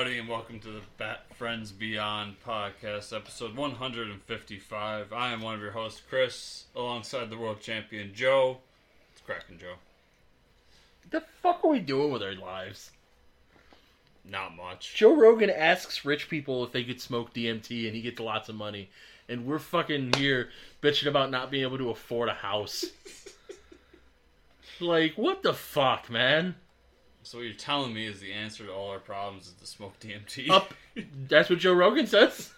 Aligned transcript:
and 0.00 0.28
welcome 0.28 0.58
to 0.58 0.68
the 0.68 0.80
Bat 0.96 1.26
Friends 1.36 1.72
Beyond 1.72 2.36
podcast, 2.42 3.14
episode 3.14 3.54
155. 3.54 5.12
I 5.12 5.32
am 5.32 5.42
one 5.42 5.54
of 5.54 5.60
your 5.60 5.72
hosts, 5.72 6.00
Chris, 6.08 6.64
alongside 6.74 7.28
the 7.28 7.36
world 7.36 7.60
champion 7.60 8.14
Joe. 8.14 8.60
It's 9.12 9.20
cracking, 9.20 9.58
Joe. 9.58 9.74
The 11.10 11.22
fuck 11.42 11.62
are 11.62 11.68
we 11.68 11.80
doing 11.80 12.10
with 12.10 12.22
our 12.22 12.34
lives? 12.34 12.92
Not 14.24 14.56
much. 14.56 14.94
Joe 14.94 15.14
Rogan 15.14 15.50
asks 15.50 16.02
rich 16.02 16.30
people 16.30 16.64
if 16.64 16.72
they 16.72 16.82
could 16.82 17.02
smoke 17.02 17.34
DMT 17.34 17.86
and 17.86 17.94
he 17.94 18.00
gets 18.00 18.18
lots 18.18 18.48
of 18.48 18.54
money. 18.54 18.88
And 19.28 19.44
we're 19.44 19.58
fucking 19.58 20.14
here 20.16 20.48
bitching 20.82 21.08
about 21.08 21.30
not 21.30 21.50
being 21.50 21.62
able 21.62 21.78
to 21.78 21.90
afford 21.90 22.30
a 22.30 22.34
house. 22.34 22.86
like, 24.80 25.12
what 25.16 25.42
the 25.42 25.52
fuck, 25.52 26.08
man? 26.08 26.54
So 27.22 27.38
what 27.38 27.44
you're 27.44 27.54
telling 27.54 27.94
me 27.94 28.06
is 28.06 28.20
the 28.20 28.32
answer 28.32 28.64
to 28.64 28.72
all 28.72 28.90
our 28.90 28.98
problems 28.98 29.48
is 29.48 29.52
to 29.54 29.66
smoke 29.66 29.98
DMT. 30.00 30.50
Up. 30.50 30.74
That's 31.28 31.50
what 31.50 31.58
Joe 31.58 31.74
Rogan 31.74 32.06
says. 32.06 32.52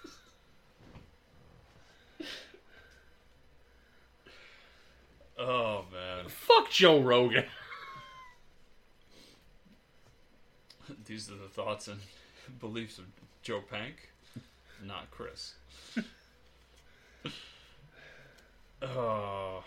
oh 5.39 5.85
man, 5.93 6.29
Fuck 6.29 6.71
Joe 6.71 7.01
Rogan. 7.01 7.45
these 11.07 11.31
are 11.31 11.37
the 11.37 11.49
thoughts 11.49 11.89
and 11.89 12.01
beliefs 12.61 12.99
of 12.99 13.05
Joe 13.43 13.61
Panc, 13.61 13.95
not 14.85 15.11
Chris. 15.11 15.55
oh. 18.83 19.65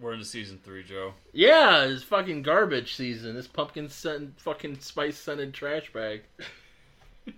We're 0.00 0.12
into 0.12 0.24
season 0.24 0.60
three, 0.62 0.84
Joe. 0.84 1.14
Yeah, 1.32 1.84
it's 1.84 2.04
fucking 2.04 2.42
garbage 2.42 2.94
season. 2.94 3.34
This 3.34 3.48
pumpkin 3.48 3.88
scent, 3.88 4.38
fucking 4.40 4.78
spice 4.80 5.16
scented 5.18 5.52
trash 5.54 5.92
bag. 5.92 6.22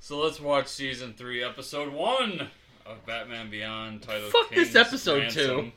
So 0.00 0.20
let's 0.20 0.40
watch 0.40 0.68
season 0.68 1.12
three, 1.12 1.44
episode 1.44 1.92
one 1.92 2.48
of 2.86 3.04
Batman 3.04 3.50
Beyond, 3.50 4.00
titled 4.00 4.32
Fuck 4.32 4.48
this 4.54 4.74
episode 4.74 5.20
Ransom. 5.24 5.44
two. 5.66 5.72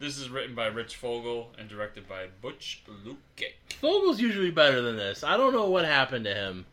This 0.00 0.18
is 0.18 0.28
written 0.30 0.56
by 0.56 0.66
Rich 0.66 0.96
Fogel 0.96 1.52
and 1.56 1.68
directed 1.68 2.08
by 2.08 2.26
Butch 2.42 2.82
Lukic. 3.06 3.52
Fogel's 3.80 4.20
usually 4.20 4.50
better 4.50 4.80
than 4.80 4.96
this. 4.96 5.22
I 5.22 5.36
don't 5.36 5.52
know 5.52 5.70
what 5.70 5.84
happened 5.84 6.24
to 6.24 6.34
him. 6.34 6.66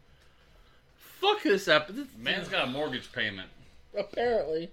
Fuck 1.22 1.44
this 1.44 1.68
episode. 1.68 2.08
Man's 2.18 2.48
got 2.48 2.68
a 2.68 2.72
mortgage 2.72 3.12
payment. 3.12 3.50
Apparently. 3.96 4.72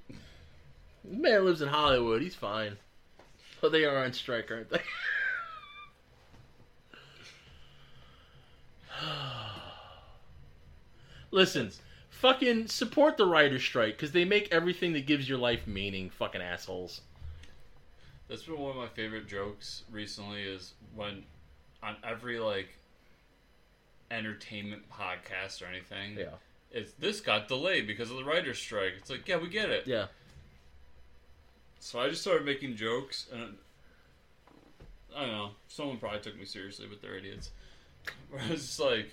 The 1.05 1.17
man 1.17 1.45
lives 1.45 1.63
in 1.63 1.69
Hollywood. 1.69 2.23
He's 2.23 2.35
fine. 2.35 2.77
But 3.61 3.73
they 3.73 3.85
are 3.85 4.05
on 4.05 4.13
strike, 4.13 4.51
aren't 4.51 4.71
they? 4.71 4.81
Listen, 11.31 11.71
fucking 12.11 12.69
support 12.69 13.17
the 13.17 13.27
writer's 13.27 13.63
strike 13.63 13.97
because 13.97 14.13
they 14.13 14.25
make 14.25 14.49
everything 14.53 14.93
that 14.93 15.07
gives 15.07 15.29
your 15.29 15.39
life 15.39 15.67
meaning, 15.67 16.11
fucking 16.11 16.43
assholes. 16.43 17.01
That's 18.29 18.45
been 18.45 18.59
one 18.59 18.71
of 18.71 18.77
my 18.77 18.89
favorite 18.89 19.27
jokes 19.27 19.83
recently. 19.91 20.43
Is 20.43 20.75
when 20.95 21.25
on 21.83 21.97
every 22.03 22.39
like 22.39 22.69
entertainment 24.11 24.83
podcast 24.91 25.63
or 25.63 25.67
anything, 25.67 26.17
Yeah. 26.17 26.35
it's 26.71 26.93
this 26.93 27.21
got 27.21 27.49
delayed 27.49 27.87
because 27.87 28.11
of 28.11 28.17
the 28.17 28.25
writer's 28.25 28.59
strike. 28.59 28.95
It's 28.99 29.11
like, 29.11 29.27
yeah, 29.29 29.37
we 29.37 29.49
get 29.49 29.71
it. 29.71 29.87
Yeah. 29.87 30.07
So 31.85 32.01
I 32.01 32.09
just 32.09 32.23
started 32.23 32.47
making 32.47 32.77
jokes, 32.77 33.27
and 33.31 33.59
I 35.15 35.21
don't 35.27 35.33
know. 35.33 35.51
Someone 35.69 35.99
probably 35.99 36.21
took 36.21 36.35
me 36.39 36.47
seriously, 36.47 36.87
but 36.89 37.03
they're 37.03 37.17
idiots. 37.17 37.51
Where 38.31 38.41
I 38.41 38.53
was 38.53 38.63
just 38.63 38.81
like, 38.81 39.13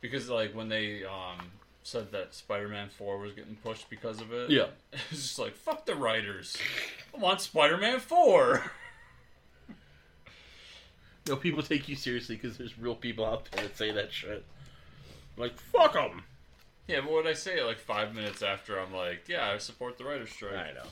because 0.00 0.30
like 0.30 0.54
when 0.54 0.70
they 0.70 1.04
um 1.04 1.50
said 1.82 2.10
that 2.12 2.34
Spider-Man 2.34 2.88
Four 2.88 3.18
was 3.18 3.34
getting 3.34 3.56
pushed 3.56 3.90
because 3.90 4.22
of 4.22 4.32
it, 4.32 4.48
Yeah. 4.48 4.68
it's 5.10 5.10
just 5.10 5.38
like 5.38 5.54
fuck 5.56 5.84
the 5.84 5.94
writers. 5.94 6.56
I 7.14 7.18
want 7.18 7.42
Spider-Man 7.42 8.00
Four. 8.00 8.62
No, 11.28 11.36
people 11.36 11.62
take 11.62 11.90
you 11.90 11.94
seriously 11.96 12.36
because 12.36 12.56
there's 12.56 12.78
real 12.78 12.94
people 12.94 13.26
out 13.26 13.46
there 13.50 13.64
that 13.64 13.76
say 13.76 13.90
that 13.92 14.10
shit. 14.10 14.46
Like, 15.36 15.58
fuck 15.60 15.92
them. 15.92 16.22
Yeah, 16.88 17.00
but 17.02 17.12
what 17.12 17.26
I 17.26 17.34
say 17.34 17.62
like 17.62 17.78
five 17.78 18.14
minutes 18.14 18.42
after, 18.42 18.78
I'm 18.80 18.92
like, 18.94 19.28
yeah, 19.28 19.50
I 19.54 19.58
support 19.58 19.98
the 19.98 20.04
writer's 20.04 20.30
strike. 20.30 20.54
I 20.54 20.72
know. 20.72 20.86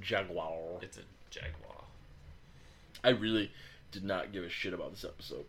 Jaguar. 0.00 0.78
It's 0.82 0.96
a 0.98 1.02
Jaguar. 1.30 1.84
I 3.04 3.10
really 3.10 3.52
did 3.92 4.04
not 4.04 4.32
give 4.32 4.44
a 4.44 4.48
shit 4.48 4.72
about 4.72 4.92
this 4.94 5.04
episode. 5.04 5.44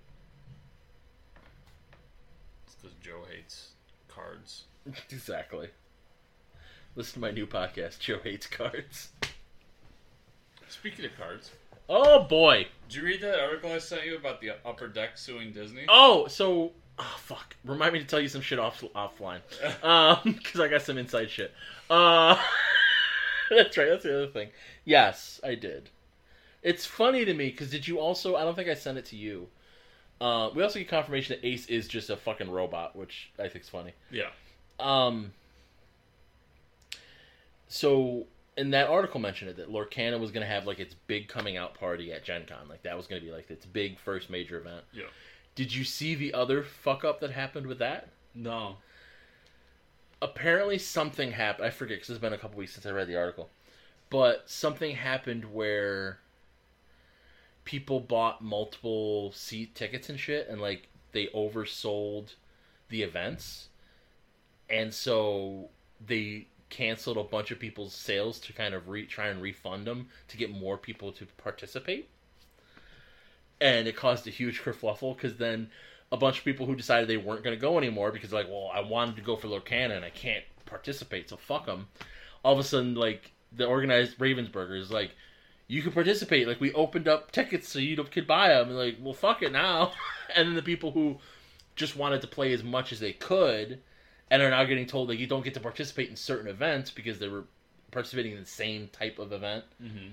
It's 2.65 2.75
because 2.75 2.95
Joe 3.01 3.21
hates 3.31 3.69
cards. 4.07 4.65
exactly. 5.09 5.69
Listen 6.95 7.15
to 7.15 7.19
my 7.19 7.31
new 7.31 7.47
podcast, 7.47 7.99
Joe 7.99 8.19
Hates 8.23 8.47
Cards. 8.47 9.09
Speaking 10.67 11.05
of 11.05 11.11
cards, 11.17 11.51
Oh 11.87 12.23
boy. 12.23 12.67
did 12.87 12.95
you 12.97 13.03
read 13.03 13.21
that 13.21 13.39
article 13.39 13.71
I 13.71 13.77
sent 13.79 14.05
you 14.05 14.15
about 14.17 14.41
the 14.41 14.51
Upper 14.65 14.87
Deck 14.87 15.17
suing 15.17 15.51
Disney? 15.51 15.85
Oh, 15.87 16.27
so 16.27 16.71
oh 16.99 17.15
fuck. 17.17 17.55
Remind 17.65 17.93
me 17.93 17.99
to 17.99 18.05
tell 18.05 18.19
you 18.19 18.27
some 18.27 18.41
shit 18.41 18.59
off 18.59 18.83
offline. 18.95 19.41
Um, 19.83 20.19
because 20.37 20.59
I 20.59 20.67
got 20.67 20.81
some 20.81 20.97
inside 20.97 21.29
shit. 21.29 21.53
Uh, 21.89 22.37
that's 23.49 23.77
right. 23.77 23.89
That's 23.89 24.03
the 24.03 24.23
other 24.23 24.31
thing. 24.31 24.49
Yes, 24.85 25.39
I 25.43 25.55
did. 25.55 25.89
It's 26.61 26.85
funny 26.85 27.25
to 27.25 27.33
me 27.33 27.49
because 27.49 27.69
did 27.69 27.87
you 27.87 27.99
also? 27.99 28.35
I 28.35 28.43
don't 28.43 28.55
think 28.55 28.69
I 28.69 28.73
sent 28.73 28.97
it 28.97 29.05
to 29.05 29.15
you. 29.15 29.47
Uh, 30.21 30.49
we 30.53 30.61
also 30.61 30.79
get 30.79 30.89
confirmation 30.89 31.37
that 31.37 31.47
Ace 31.47 31.65
is 31.67 31.87
just 31.87 32.09
a 32.09 32.17
fucking 32.17 32.51
robot, 32.51 32.95
which 32.95 33.31
I 33.39 33.47
think 33.47 33.63
is 33.63 33.69
funny. 33.69 33.93
Yeah. 34.11 34.29
Um. 34.79 35.31
So 37.69 38.25
in 38.57 38.71
that 38.71 38.89
article 38.89 39.21
mentioned 39.21 39.49
it 39.51 39.57
that 39.57 39.71
Lorcana 39.71 40.19
was 40.19 40.31
going 40.31 40.45
to 40.45 40.51
have 40.51 40.67
like 40.67 40.79
its 40.79 40.93
big 41.07 41.29
coming 41.29 41.55
out 41.55 41.75
party 41.75 42.11
at 42.11 42.25
Gen 42.25 42.45
Con. 42.45 42.67
Like 42.67 42.83
that 42.83 42.97
was 42.97 43.07
going 43.07 43.21
to 43.21 43.25
be 43.25 43.31
like 43.31 43.49
its 43.49 43.65
big 43.65 43.97
first 43.99 44.29
major 44.29 44.59
event. 44.59 44.83
Yeah. 44.91 45.05
Did 45.59 45.75
you 45.75 45.83
see 45.83 46.15
the 46.15 46.33
other 46.33 46.63
fuck 46.63 47.03
up 47.03 47.19
that 47.19 47.31
happened 47.31 47.67
with 47.67 47.79
that? 47.79 48.07
No. 48.33 48.77
Apparently 50.21 50.77
something 50.77 51.33
happened. 51.33 51.67
I 51.67 51.69
forget 51.69 51.97
because 51.97 52.11
it's 52.11 52.17
been 52.17 52.31
a 52.31 52.37
couple 52.37 52.59
weeks 52.59 52.75
since 52.75 52.85
I 52.85 52.91
read 52.91 53.09
the 53.09 53.17
article. 53.17 53.49
But 54.09 54.49
something 54.49 54.95
happened 54.95 55.53
where 55.53 56.19
people 57.65 57.99
bought 57.99 58.41
multiple 58.41 59.33
seat 59.33 59.75
tickets 59.75 60.07
and 60.07 60.17
shit 60.17 60.47
and 60.47 60.61
like 60.61 60.87
they 61.11 61.27
oversold 61.35 62.35
the 62.87 63.03
events. 63.03 63.67
And 64.69 64.93
so 64.93 65.67
they 66.07 66.47
canceled 66.69 67.17
a 67.17 67.23
bunch 67.25 67.51
of 67.51 67.59
people's 67.59 67.93
sales 67.93 68.39
to 68.39 68.53
kind 68.53 68.73
of 68.73 68.87
re- 68.87 69.05
try 69.05 69.27
and 69.27 69.41
refund 69.41 69.85
them 69.85 70.07
to 70.29 70.37
get 70.37 70.51
more 70.51 70.77
people 70.77 71.11
to 71.11 71.25
participate. 71.25 72.07
And 73.61 73.87
it 73.87 73.95
caused 73.95 74.27
a 74.27 74.31
huge 74.31 74.61
kerfluffle 74.61 75.15
because 75.15 75.37
then 75.37 75.69
a 76.11 76.17
bunch 76.17 76.39
of 76.39 76.45
people 76.45 76.65
who 76.65 76.75
decided 76.75 77.07
they 77.07 77.17
weren't 77.17 77.43
going 77.43 77.55
to 77.55 77.61
go 77.61 77.77
anymore 77.77 78.11
because 78.11 78.33
like, 78.33 78.47
well, 78.47 78.71
I 78.73 78.81
wanted 78.81 79.15
to 79.17 79.21
go 79.21 79.35
for 79.35 79.47
Lorcana 79.47 79.95
and 79.95 80.05
I 80.05 80.09
can't 80.09 80.43
participate, 80.65 81.29
so 81.29 81.37
fuck 81.37 81.65
them. 81.65 81.87
All 82.43 82.53
of 82.53 82.59
a 82.59 82.63
sudden, 82.63 82.95
like 82.95 83.31
the 83.51 83.65
organized 83.65 84.17
Ravensburger 84.17 84.79
is 84.79 84.91
like, 84.91 85.11
you 85.67 85.81
can 85.81 85.91
participate. 85.91 86.47
Like 86.47 86.59
we 86.59 86.73
opened 86.73 87.07
up 87.07 87.31
tickets 87.31 87.69
so 87.69 87.79
you 87.79 87.95
could 87.95 88.27
buy 88.27 88.49
them. 88.49 88.69
And 88.69 88.77
like, 88.77 88.97
well, 89.01 89.13
fuck 89.13 89.43
it 89.43 89.51
now. 89.51 89.91
and 90.35 90.47
then 90.47 90.55
the 90.55 90.61
people 90.61 90.91
who 90.91 91.17
just 91.75 91.95
wanted 91.95 92.21
to 92.21 92.27
play 92.27 92.53
as 92.53 92.63
much 92.63 92.91
as 92.91 92.99
they 92.99 93.13
could 93.13 93.81
and 94.31 94.41
are 94.41 94.49
now 94.49 94.63
getting 94.63 94.85
told 94.85 95.09
that 95.09 95.17
you 95.17 95.27
don't 95.27 95.43
get 95.43 95.53
to 95.53 95.59
participate 95.59 96.09
in 96.09 96.15
certain 96.15 96.47
events 96.47 96.91
because 96.91 97.19
they 97.19 97.27
were 97.27 97.45
participating 97.91 98.33
in 98.33 98.39
the 98.39 98.45
same 98.45 98.87
type 98.89 99.17
of 99.19 99.33
event 99.33 99.63
Mm-hmm. 99.81 100.09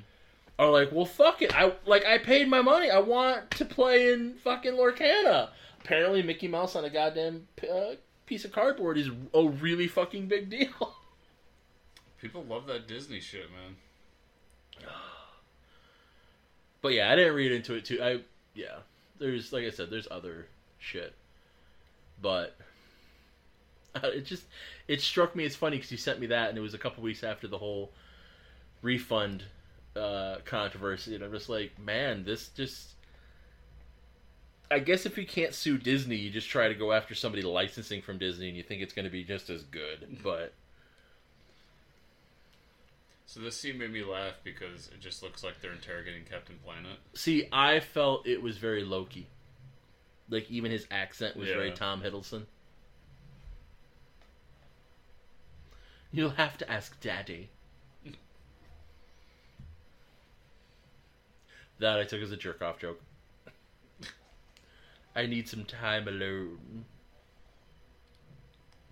Are 0.58 0.70
like, 0.70 0.91
well, 0.93 1.05
fuck 1.05 1.43
it. 1.43 1.55
I 1.55 1.73
like 1.85 2.05
I 2.05 2.19
paid 2.19 2.49
my 2.49 2.62
money. 2.62 2.91
I 2.91 2.99
want 2.99 3.50
to 3.53 3.64
play 3.64 4.12
in 4.12 4.35
fucking 4.43 4.73
Lorcana. 4.73 5.50
Apparently, 5.85 6.23
Mickey 6.23 6.49
Mouse 6.49 6.75
on 6.75 6.85
a 6.85 6.91
goddamn 6.91 7.47
uh, 7.62 7.94
piece 8.26 8.44
of 8.44 8.53
cardboard 8.53 8.99
is 8.99 9.11
a 9.35 9.44
really 9.44 9.87
fucking 9.87 10.26
big 10.26 10.50
deal. 10.50 10.94
People 12.20 12.44
love 12.44 12.67
that 12.67 12.88
Disney 12.88 13.20
shit, 13.20 13.47
man. 13.50 14.91
But 16.82 16.93
yeah, 16.93 17.11
I 17.11 17.17
didn't 17.17 17.35
read 17.35 17.50
into 17.50 17.75
it 17.75 17.85
too. 17.85 18.00
I 18.00 18.20
yeah, 18.55 18.76
there's 19.19 19.52
like 19.52 19.64
I 19.64 19.70
said, 19.70 19.91
there's 19.91 20.06
other 20.09 20.47
shit, 20.79 21.14
but 22.23 22.56
it 24.05 24.25
just 24.25 24.44
it 24.87 25.00
struck 25.00 25.35
me 25.35 25.44
as 25.44 25.56
funny 25.56 25.79
because 25.79 25.91
you 25.91 25.97
sent 25.97 26.20
me 26.20 26.29
that, 26.29 26.49
and 26.49 26.56
it 26.56 26.61
was 26.61 26.75
a 26.75 26.79
couple 26.79 27.02
weeks 27.02 27.25
after 27.25 27.49
the 27.49 27.59
whole 27.59 27.91
refund 28.82 29.43
uh, 29.97 30.39
controversy, 30.45 31.15
and 31.15 31.25
I'm 31.25 31.33
just 31.33 31.49
like, 31.49 31.79
man, 31.79 32.25
this 32.25 32.49
just. 32.49 32.93
I 34.69 34.81
guess 34.81 35.07
if 35.07 35.17
you 35.17 35.27
can't 35.27 35.55
sue 35.55 35.79
Disney, 35.79 36.17
you 36.17 36.29
just 36.29 36.49
try 36.49 36.67
to 36.67 36.75
go 36.75 36.93
after 36.93 37.15
somebody 37.15 37.43
licensing 37.43 38.03
from 38.03 38.19
Disney, 38.19 38.49
and 38.49 38.57
you 38.57 38.65
think 38.65 38.83
it's 38.83 38.93
going 38.93 39.05
to 39.05 39.11
be 39.11 39.23
just 39.23 39.49
as 39.49 39.63
good. 39.63 40.19
But 40.25 40.55
So 43.27 43.41
this 43.41 43.57
scene 43.57 43.77
made 43.77 43.93
me 43.93 44.05
laugh 44.05 44.35
because 44.45 44.89
it 44.89 45.01
just 45.01 45.23
looks 45.23 45.45
like 45.45 45.61
they're 45.61 45.73
interrogating 45.73 46.23
Captain 46.25 46.59
Planet. 46.65 46.99
See, 47.15 47.49
I 47.53 47.81
felt 47.81 48.27
it 48.27 48.41
was 48.41 48.57
very 48.57 48.85
Loki. 48.85 49.27
Like 50.31 50.51
even 50.51 50.71
his 50.71 50.87
accent 50.91 51.37
was 51.37 51.49
very 51.49 51.73
Tom 51.73 52.03
Hiddleston. 52.03 52.47
You'll 56.13 56.31
have 56.31 56.57
to 56.59 56.71
ask 56.71 56.99
Daddy. 57.01 57.51
That 61.78 61.99
I 61.99 62.05
took 62.05 62.23
as 62.23 62.32
a 62.32 62.37
jerk 62.37 62.62
off 62.62 62.78
joke. 62.78 63.00
I 65.14 65.26
need 65.26 65.49
some 65.49 65.64
time 65.64 66.08
alone. 66.08 66.84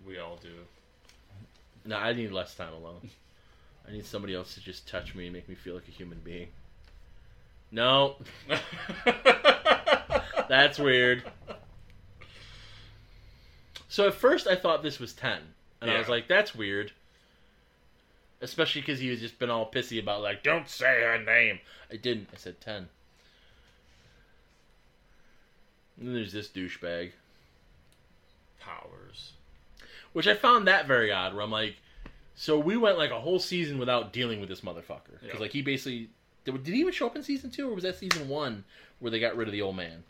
We 0.05 0.17
all 0.19 0.37
do. 0.41 0.49
No, 1.85 1.97
I 1.97 2.13
need 2.13 2.31
less 2.31 2.55
time 2.55 2.73
alone. 2.73 3.09
I 3.87 3.91
need 3.91 4.05
somebody 4.05 4.33
else 4.33 4.55
to 4.55 4.61
just 4.61 4.87
touch 4.87 5.13
me 5.13 5.25
and 5.25 5.33
make 5.33 5.47
me 5.47 5.55
feel 5.55 5.75
like 5.75 5.87
a 5.87 5.91
human 5.91 6.19
being. 6.23 6.47
No, 7.71 8.15
that's 10.49 10.79
weird. 10.79 11.23
So 13.87 14.07
at 14.07 14.15
first 14.15 14.47
I 14.47 14.55
thought 14.55 14.81
this 14.81 14.99
was 14.99 15.13
10. 15.13 15.39
And 15.81 15.91
I 15.91 15.99
was 15.99 16.09
like, 16.09 16.27
that's 16.27 16.55
weird. 16.55 16.91
Especially 18.41 18.81
because 18.81 18.99
he 18.99 19.09
was 19.09 19.19
just 19.21 19.39
been 19.39 19.49
all 19.49 19.69
pissy 19.71 19.99
about, 20.01 20.21
like, 20.21 20.43
don't 20.43 20.67
say 20.69 21.01
her 21.01 21.17
name. 21.23 21.59
I 21.91 21.95
didn't. 21.95 22.29
I 22.33 22.37
said 22.37 22.59
10. 22.61 22.89
And 25.97 26.07
then 26.07 26.13
there's 26.13 26.33
this 26.33 26.49
douchebag. 26.49 27.11
Powers. 28.59 29.33
Which 30.13 30.27
I 30.27 30.33
found 30.33 30.67
that 30.67 30.87
very 30.87 31.11
odd, 31.11 31.33
where 31.33 31.43
I'm 31.43 31.51
like, 31.51 31.75
so 32.35 32.59
we 32.59 32.75
went 32.75 32.97
like 32.97 33.11
a 33.11 33.19
whole 33.19 33.39
season 33.39 33.77
without 33.77 34.11
dealing 34.11 34.39
with 34.39 34.49
this 34.49 34.61
motherfucker. 34.61 35.19
Because, 35.21 35.35
Yeah. 35.35 35.39
like, 35.39 35.51
he 35.51 35.61
basically. 35.61 36.09
Did, 36.43 36.63
did 36.63 36.73
he 36.75 36.79
even 36.81 36.93
show 36.93 37.07
up 37.07 37.15
in 37.15 37.23
season 37.23 37.49
two, 37.49 37.69
or 37.69 37.73
was 37.73 37.83
that 37.83 37.95
season 37.97 38.27
one 38.27 38.65
where 38.99 39.09
they 39.09 39.19
got 39.19 39.35
rid 39.35 39.47
of 39.47 39.51
the 39.51 39.61
old 39.61 39.75
man? 39.77 40.03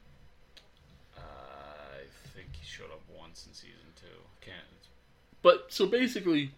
Uh, 1.18 1.22
I 1.22 2.04
think 2.36 2.48
he 2.60 2.66
showed 2.66 2.92
up 2.92 3.01
once 3.18 3.45
in 3.48 3.54
season 3.54 3.77
two. 3.95 4.07
Can't. 4.42 4.57
But 5.42 5.68
so 5.69 5.86
basically, 5.86 6.51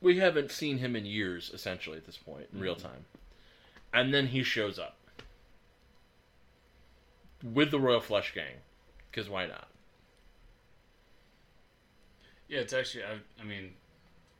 we 0.00 0.18
haven't 0.18 0.50
seen 0.50 0.78
him 0.78 0.94
in 0.94 1.06
years, 1.06 1.50
essentially, 1.52 1.96
at 1.96 2.06
this 2.06 2.16
point, 2.16 2.46
in 2.52 2.60
real 2.60 2.74
mm-hmm. 2.74 2.88
time. 2.88 3.04
And 3.92 4.12
then 4.12 4.28
he 4.28 4.42
shows 4.42 4.78
up 4.78 4.96
with 7.42 7.70
the 7.70 7.80
Royal 7.80 8.00
Flush 8.00 8.34
Gang, 8.34 8.56
because 9.10 9.28
why 9.28 9.46
not? 9.46 9.68
Yeah, 12.48 12.60
it's 12.60 12.72
actually. 12.72 13.04
I, 13.04 13.18
I 13.40 13.44
mean, 13.44 13.72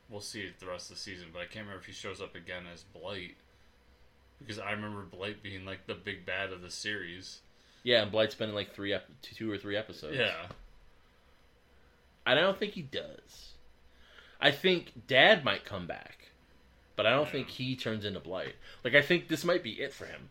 we'll 0.08 0.20
see 0.20 0.50
the 0.58 0.66
rest 0.66 0.90
of 0.90 0.96
the 0.96 1.02
season, 1.02 1.28
but 1.32 1.40
I 1.40 1.46
can't 1.46 1.66
remember 1.66 1.80
if 1.80 1.86
he 1.86 1.92
shows 1.92 2.20
up 2.20 2.34
again 2.34 2.64
as 2.72 2.82
Blight. 2.82 3.36
Because 4.38 4.58
I 4.58 4.72
remember 4.72 5.02
Blight 5.02 5.42
being 5.42 5.64
like 5.64 5.86
the 5.86 5.94
big 5.94 6.26
bad 6.26 6.52
of 6.52 6.60
the 6.60 6.70
series. 6.70 7.40
Yeah, 7.82 8.02
and 8.02 8.12
Blight's 8.12 8.34
been 8.34 8.50
in 8.50 8.54
like 8.54 8.74
three, 8.74 8.92
ep- 8.92 9.08
two 9.22 9.50
or 9.50 9.56
three 9.56 9.76
episodes. 9.76 10.16
Yeah. 10.18 10.46
And 12.26 12.38
I 12.38 12.42
don't 12.42 12.58
think 12.58 12.72
he 12.72 12.82
does. 12.82 13.54
I 14.40 14.50
think 14.50 15.06
Dad 15.06 15.44
might 15.44 15.64
come 15.64 15.86
back, 15.86 16.28
but 16.94 17.06
I 17.06 17.10
don't 17.10 17.26
Yeah. 17.26 17.32
think 17.32 17.48
he 17.50 17.74
turns 17.76 18.04
into 18.04 18.20
Blight. 18.20 18.54
Like 18.84 18.94
I 18.94 19.02
think 19.02 19.28
this 19.28 19.44
might 19.44 19.62
be 19.62 19.80
it 19.80 19.92
for 19.92 20.06
him. 20.06 20.30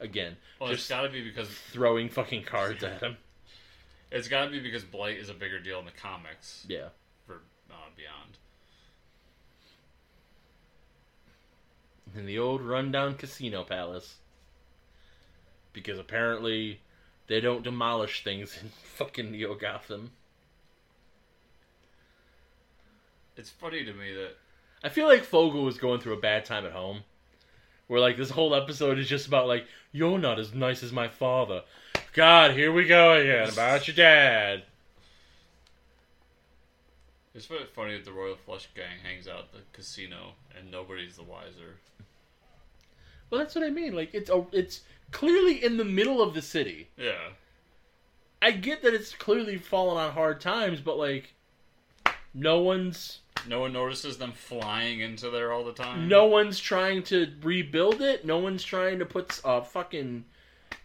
Again, 0.00 0.36
Well, 0.60 0.70
it's 0.70 0.88
got 0.88 1.02
to 1.02 1.08
be 1.08 1.22
because 1.22 1.48
throwing 1.48 2.08
fucking 2.08 2.44
cards 2.44 2.84
at 2.84 3.00
him. 3.02 3.16
it's 4.12 4.28
got 4.28 4.44
to 4.44 4.50
be 4.50 4.60
because 4.60 4.84
Blight 4.84 5.16
is 5.18 5.28
a 5.28 5.34
bigger 5.34 5.58
deal 5.58 5.78
in 5.80 5.86
the 5.86 5.90
comics 5.90 6.64
Yeah. 6.68 6.90
for 7.26 7.40
uh, 7.70 7.74
Beyond. 7.96 8.38
in 12.14 12.26
the 12.26 12.38
old 12.38 12.62
rundown 12.62 13.14
casino 13.16 13.64
palace. 13.64 14.16
Because 15.72 15.98
apparently 15.98 16.80
they 17.26 17.40
don't 17.40 17.62
demolish 17.62 18.24
things 18.24 18.56
in 18.62 18.70
fucking 18.70 19.30
Neo 19.32 19.54
Gotham. 19.54 20.12
It's 23.38 23.50
funny 23.50 23.84
to 23.84 23.92
me 23.92 24.12
that 24.14 24.36
I 24.82 24.88
feel 24.88 25.06
like 25.06 25.22
Fogel 25.22 25.64
was 25.64 25.78
going 25.78 26.00
through 26.00 26.14
a 26.14 26.20
bad 26.20 26.44
time 26.44 26.66
at 26.66 26.72
home. 26.72 27.04
Where 27.86 28.00
like 28.00 28.16
this 28.16 28.30
whole 28.30 28.54
episode 28.54 28.98
is 28.98 29.08
just 29.08 29.28
about 29.28 29.46
like, 29.46 29.64
you're 29.92 30.18
not 30.18 30.40
as 30.40 30.52
nice 30.52 30.82
as 30.82 30.92
my 30.92 31.06
father. 31.08 31.62
God, 32.12 32.50
here 32.50 32.72
we 32.72 32.84
go 32.84 33.14
again 33.14 33.48
about 33.48 33.86
your 33.86 33.94
dad. 33.94 34.64
it's 37.32 37.46
funny 37.46 37.96
that 37.96 38.04
the 38.04 38.12
Royal 38.12 38.34
Flush 38.34 38.68
Gang 38.74 38.98
hangs 39.04 39.28
out 39.28 39.38
at 39.38 39.52
the 39.52 39.60
casino 39.72 40.32
and 40.58 40.70
nobody's 40.70 41.16
the 41.16 41.22
wiser. 41.22 41.76
Well, 43.30 43.38
that's 43.38 43.54
what 43.54 43.64
I 43.64 43.70
mean. 43.70 43.94
Like 43.94 44.14
it's 44.14 44.30
a, 44.30 44.44
it's 44.50 44.80
clearly 45.12 45.64
in 45.64 45.76
the 45.76 45.84
middle 45.84 46.20
of 46.20 46.34
the 46.34 46.42
city. 46.42 46.88
Yeah. 46.96 47.30
I 48.42 48.50
get 48.50 48.82
that 48.82 48.94
it's 48.94 49.14
clearly 49.14 49.58
fallen 49.58 49.96
on 49.96 50.12
hard 50.12 50.40
times, 50.40 50.80
but 50.80 50.98
like, 50.98 51.34
no 52.34 52.60
one's 52.60 53.20
No 53.46 53.60
one 53.60 53.72
notices 53.72 54.18
them 54.18 54.32
flying 54.32 55.00
into 55.00 55.30
there 55.30 55.52
all 55.52 55.64
the 55.64 55.72
time. 55.72 56.08
no 56.08 56.26
one's 56.26 56.58
trying 56.58 57.02
to 57.04 57.32
rebuild 57.42 58.00
it. 58.02 58.24
No 58.24 58.38
one's 58.38 58.62
trying 58.64 58.98
to 58.98 59.06
put 59.06 59.40
a 59.44 59.62
fucking 59.62 60.24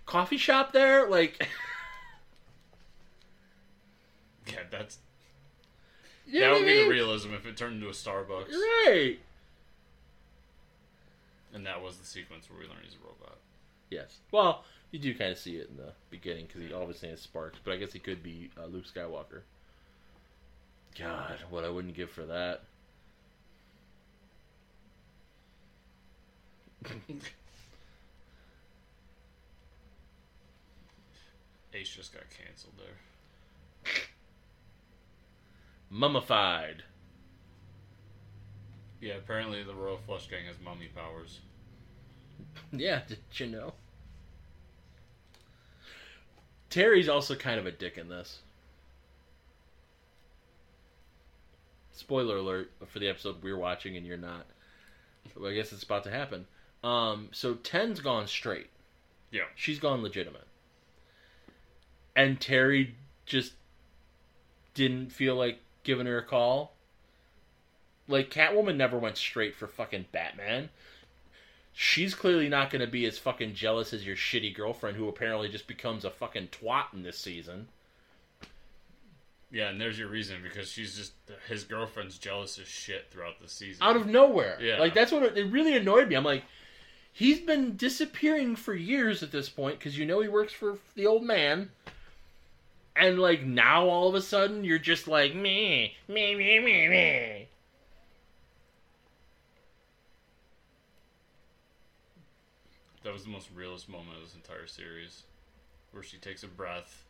coffee 0.05 0.38
shop 0.38 0.71
there. 0.73 1.09
Like, 1.09 1.47
Yeah, 4.47 4.59
that's 4.69 4.97
you 6.27 6.39
that 6.41 6.51
would 6.51 6.59
what 6.61 6.65
be 6.67 6.83
the 6.83 6.89
realism 6.89 7.33
if 7.33 7.45
it 7.45 7.55
turned 7.57 7.75
into 7.75 7.88
a 7.88 7.91
Starbucks. 7.91 8.51
right. 8.85 9.17
And 11.53 11.65
that 11.65 11.81
was 11.81 11.97
the 11.97 12.06
sequence 12.06 12.49
where 12.49 12.59
we 12.59 12.65
learned 12.65 12.81
he's 12.83 12.95
a 12.95 13.06
robot. 13.06 13.38
Yes. 13.89 14.17
Well, 14.31 14.63
you 14.91 14.99
do 14.99 15.13
kind 15.13 15.31
of 15.31 15.38
see 15.38 15.57
it 15.57 15.69
in 15.69 15.77
the 15.77 15.91
beginning 16.09 16.47
because 16.47 16.61
he 16.67 16.73
obviously 16.73 17.09
has 17.09 17.21
sparks, 17.21 17.59
but 17.63 17.73
I 17.73 17.77
guess 17.77 17.94
he 17.94 17.99
could 17.99 18.23
be 18.23 18.49
uh, 18.61 18.65
Luke 18.65 18.85
Skywalker. 18.94 19.41
God, 21.00 21.40
what 21.50 21.64
I 21.64 21.69
wouldn't 21.69 21.95
give 21.95 22.09
for 22.12 22.26
that. 22.26 22.64
Ace 31.73 31.90
just 31.90 32.14
got 32.14 32.23
canceled 32.30 32.73
there. 32.78 32.94
Mummified. 35.90 36.83
Yeah, 39.02 39.16
apparently 39.16 39.64
the 39.64 39.73
Royal 39.73 39.97
Flush 40.06 40.30
Gang 40.30 40.45
has 40.45 40.56
mummy 40.64 40.90
powers. 40.95 41.40
Yeah, 42.71 43.02
did 43.07 43.19
you 43.33 43.47
know? 43.47 43.73
Terry's 46.69 47.07
also 47.07 47.35
kind 47.35 47.59
of 47.59 47.66
a 47.68 47.71
dick 47.71 47.97
in 47.97 48.09
this. 48.09 48.40
Spoiler 51.94 52.38
alert 52.38 52.71
for 52.88 53.00
the 53.00 53.07
episode 53.07 53.42
we're 53.42 53.57
watching 53.57 53.95
and 53.95 54.06
you're 54.06 54.18
not. 54.18 54.45
Well, 55.38 55.52
I 55.52 55.54
guess 55.54 55.71
it's 55.71 55.83
about 55.83 56.04
to 56.06 56.12
happen. 56.12 56.45
Um, 56.83 57.30
so 57.31 57.54
Ten's 57.54 58.00
gone 58.00 58.28
straight. 58.28 58.69
Yeah. 59.31 59.45
She's 59.56 59.80
gone 59.80 60.02
legitimate. 60.02 60.47
And 62.16 62.40
Terry 62.40 62.95
just 63.26 63.54
didn't 64.73 65.12
feel 65.12 65.35
like 65.35 65.59
giving 65.83 66.06
her 66.07 66.18
a 66.18 66.23
call. 66.23 66.73
Like 68.07 68.30
Catwoman 68.30 68.76
never 68.76 68.97
went 69.00 69.18
straight 69.18 69.56
for 69.56 69.68
fucking 69.68 70.07
Batman. 70.12 70.69
She's 71.71 72.14
clearly 72.14 72.50
not 72.50 72.69
going 72.69 72.81
to 72.81 72.92
be 72.92 73.06
as 73.06 73.18
fucking 73.18 73.56
jealous 73.56 73.94
as 73.94 74.06
your 74.06 74.16
shitty 74.16 74.54
girlfriend 74.54 74.97
who 74.97 75.07
apparently 75.07 75.50
just 75.50 75.68
becomes 75.68 76.06
a 76.06 76.12
fucking 76.12 76.50
twat 76.50 76.94
in 76.94 77.02
this 77.02 77.18
season. 77.18 77.68
Yeah, 79.54 79.69
and 79.69 79.80
there's 79.80 80.00
your 80.00 80.07
reason 80.07 80.38
because 80.42 80.68
she's 80.68 80.98
just 80.98 81.14
his 81.48 81.64
girlfriend's 81.64 82.18
jealous 82.18 82.57
as 82.57 82.68
shit 82.68 83.12
throughout 83.12 83.40
the 83.40 83.48
season. 83.48 83.83
Out 83.83 83.95
of 83.95 84.07
nowhere. 84.07 84.57
Yeah. 84.60 84.80
Like 84.80 84.95
that's 84.95 85.12
what 85.12 85.22
it, 85.22 85.38
it 85.38 85.52
really 85.52 85.78
annoyed 85.78 86.07
me. 86.07 86.16
I'm 86.16 86.24
like 86.24 86.44
he's 87.12 87.40
been 87.40 87.78
disappearing 87.78 88.56
for 88.56 88.74
years 88.74 89.22
at 89.22 89.31
this 89.31 89.50
point 89.50 89.80
cuz 89.80 89.95
you 89.95 90.07
know 90.07 90.22
he 90.22 90.28
works 90.28 90.54
for 90.54 90.80
the 90.95 91.06
old 91.06 91.24
man. 91.24 91.69
And 92.95 93.19
like 93.19 93.44
now 93.44 93.88
all 93.88 94.10
of 94.10 94.16
a 94.16 94.22
sudden 94.22 94.64
you're 94.64 94.80
just 94.80 95.07
like 95.07 95.36
me, 95.36 95.98
me, 96.07 96.33
me, 96.33 96.57
me, 96.57 96.88
me. 96.88 97.48
that 103.04 103.14
was 103.14 103.24
the 103.24 103.30
most 103.30 103.50
realist 103.54 103.90
moment 103.90 104.18
of 104.18 104.24
this 104.24 104.33
entire 104.33 104.66
series, 104.66 105.24
where 105.92 106.04
she 106.04 106.18
takes 106.18 106.42
a 106.42 106.48
breath, 106.48 107.04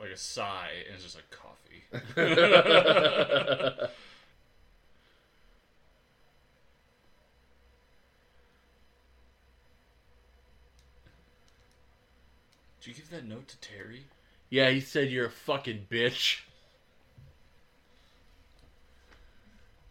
like 0.00 0.10
a 0.10 0.16
sigh, 0.16 0.70
and 0.86 0.94
it's 0.94 1.04
just 1.04 1.16
like 1.16 1.30
coffee. 1.30 1.50
Did 12.80 12.88
you 12.88 12.94
give 12.94 13.10
that 13.10 13.26
note 13.26 13.48
to 13.48 13.58
Terry? 13.58 14.04
Yeah, 14.48 14.70
he 14.70 14.80
said 14.80 15.10
you're 15.10 15.26
a 15.26 15.30
fucking 15.30 15.86
bitch. 15.90 16.40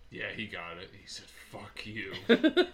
Yeah, 0.10 0.31
he 0.36 0.48
got 0.48 0.77
it. 0.77 0.89
He 1.00 1.05
said, 1.05 1.27
"Fuck 1.51 1.86
you." 1.86 2.13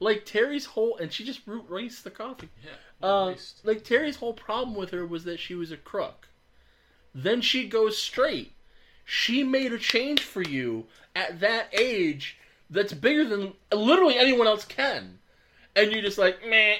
like 0.00 0.24
Terry's 0.24 0.64
whole, 0.64 0.96
and 0.96 1.12
she 1.12 1.24
just 1.24 1.46
root 1.46 1.64
raced 1.68 2.04
the 2.04 2.10
coffee. 2.10 2.48
Yeah. 2.64 3.08
Uh, 3.08 3.34
like 3.62 3.84
Terry's 3.84 4.16
whole 4.16 4.32
problem 4.32 4.74
with 4.74 4.90
her 4.90 5.06
was 5.06 5.24
that 5.24 5.38
she 5.38 5.54
was 5.54 5.70
a 5.70 5.76
crook. 5.76 6.28
Then 7.14 7.40
she 7.40 7.68
goes 7.68 7.96
straight. 7.98 8.52
She 9.04 9.42
made 9.42 9.72
a 9.72 9.78
change 9.78 10.22
for 10.22 10.42
you 10.42 10.86
at 11.14 11.40
that 11.40 11.68
age 11.72 12.38
that's 12.68 12.92
bigger 12.92 13.24
than 13.24 13.54
literally 13.72 14.16
anyone 14.16 14.46
else 14.46 14.64
can. 14.64 15.18
And 15.74 15.92
you're 15.92 16.02
just 16.02 16.18
like, 16.18 16.46
meh. 16.46 16.76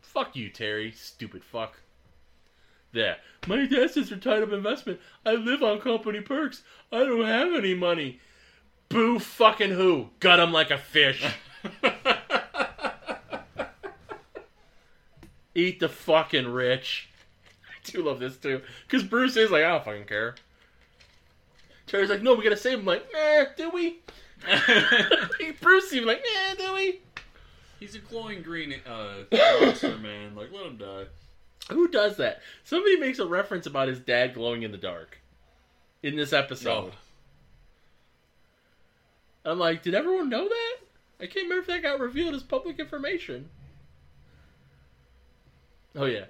Fuck 0.00 0.34
you, 0.34 0.48
Terry. 0.48 0.92
Stupid 0.92 1.44
fuck. 1.44 1.80
There. 2.92 3.16
My 3.46 3.68
says 3.68 4.08
for 4.08 4.16
tied 4.16 4.42
up 4.42 4.52
investment. 4.52 5.00
I 5.24 5.34
live 5.34 5.62
on 5.62 5.80
company 5.80 6.20
perks. 6.20 6.62
I 6.90 7.00
don't 7.00 7.26
have 7.26 7.54
any 7.54 7.74
money. 7.74 8.20
Boo 8.88 9.18
fucking 9.18 9.72
who? 9.72 10.08
Gut 10.20 10.40
him 10.40 10.52
like 10.52 10.70
a 10.70 10.78
fish. 10.78 11.24
Eat 15.54 15.80
the 15.80 15.88
fucking 15.88 16.48
rich. 16.48 17.08
I 17.64 17.90
do 17.90 18.02
love 18.02 18.20
this 18.20 18.36
too. 18.36 18.60
Because 18.86 19.02
Bruce 19.02 19.36
is 19.36 19.50
like, 19.50 19.64
I 19.64 19.68
don't 19.70 19.84
fucking 19.84 20.04
care. 20.04 20.34
Terry's 21.86 22.10
like, 22.10 22.22
no, 22.22 22.34
we 22.34 22.44
gotta 22.44 22.56
save 22.56 22.80
him. 22.80 22.84
like, 22.84 23.06
eh, 23.14 23.46
do 23.56 23.70
we? 23.70 24.00
Bruce 25.60 25.92
even 25.92 26.08
like, 26.08 26.22
eh, 26.22 26.54
do 26.56 26.74
we? 26.74 27.00
He's 27.80 27.94
a 27.94 27.98
glowing 28.00 28.42
green 28.42 28.74
uh, 28.86 29.24
monster, 29.60 29.96
man. 29.98 30.34
Like, 30.34 30.52
let 30.52 30.66
him 30.66 30.76
die. 30.76 31.04
Who 31.70 31.88
does 31.88 32.16
that? 32.18 32.40
Somebody 32.64 32.98
makes 32.98 33.18
a 33.18 33.26
reference 33.26 33.66
about 33.66 33.88
his 33.88 33.98
dad 33.98 34.34
glowing 34.34 34.62
in 34.62 34.72
the 34.72 34.78
dark 34.78 35.18
in 36.02 36.16
this 36.16 36.32
episode. 36.32 36.92
I'm 39.44 39.58
like, 39.58 39.82
did 39.82 39.94
everyone 39.94 40.28
know 40.28 40.48
that? 40.48 40.76
I 41.20 41.26
can't 41.26 41.48
remember 41.48 41.60
if 41.60 41.66
that 41.68 41.82
got 41.82 42.00
revealed 42.00 42.34
as 42.34 42.42
public 42.42 42.78
information. 42.78 43.48
Oh 45.94 46.04
yeah, 46.04 46.26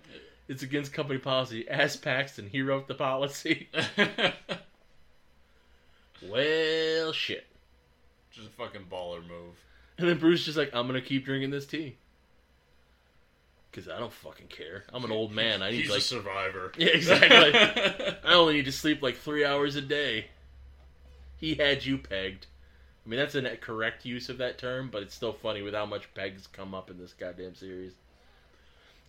it's 0.49 0.63
against 0.63 0.93
company 0.93 1.19
policy. 1.19 1.69
Ask 1.69 2.03
Paxton. 2.03 2.49
He 2.49 2.63
wrote 2.63 2.87
the 2.87 2.95
policy. 2.95 3.69
well, 6.23 7.13
shit. 7.13 7.47
Just 8.31 8.49
a 8.49 8.51
fucking 8.51 8.87
baller 8.91 9.27
move. 9.27 9.57
And 9.99 10.09
then 10.09 10.19
Bruce 10.19 10.45
just 10.45 10.57
like, 10.57 10.71
I'm 10.73 10.87
gonna 10.87 11.01
keep 11.01 11.25
drinking 11.25 11.51
this 11.51 11.67
tea. 11.67 11.97
Cause 13.73 13.89
I 13.89 13.99
don't 13.99 14.13
fucking 14.13 14.47
care. 14.47 14.85
I'm 14.93 15.05
an 15.05 15.13
old 15.13 15.33
man. 15.33 15.63
I 15.63 15.71
need 15.71 15.83
He's 15.83 15.91
like 15.91 15.99
a 15.99 16.03
survivor. 16.03 16.73
Yeah, 16.79 16.89
exactly. 16.89 17.59
I 18.25 18.33
only 18.33 18.55
need 18.55 18.65
to 18.67 18.73
sleep 18.73 19.03
like 19.03 19.17
three 19.17 19.45
hours 19.45 19.77
a 19.77 19.83
day. 19.83 20.29
He 21.37 21.57
had 21.57 21.85
you 21.85 21.99
pegged. 21.99 22.47
I 23.07 23.09
mean, 23.09 23.21
that's 23.21 23.37
a 23.37 23.57
correct 23.57 24.05
use 24.05 24.29
of 24.29 24.39
that 24.39 24.59
term, 24.59 24.89
but 24.91 25.03
it's 25.03 25.15
still 25.15 25.33
funny 25.33 25.63
with 25.63 25.75
how 25.75 25.87
much 25.87 26.13
pegs 26.15 26.49
come 26.49 26.75
up 26.75 26.91
in 26.91 26.99
this 26.99 27.13
goddamn 27.13 27.55
series. 27.55 27.93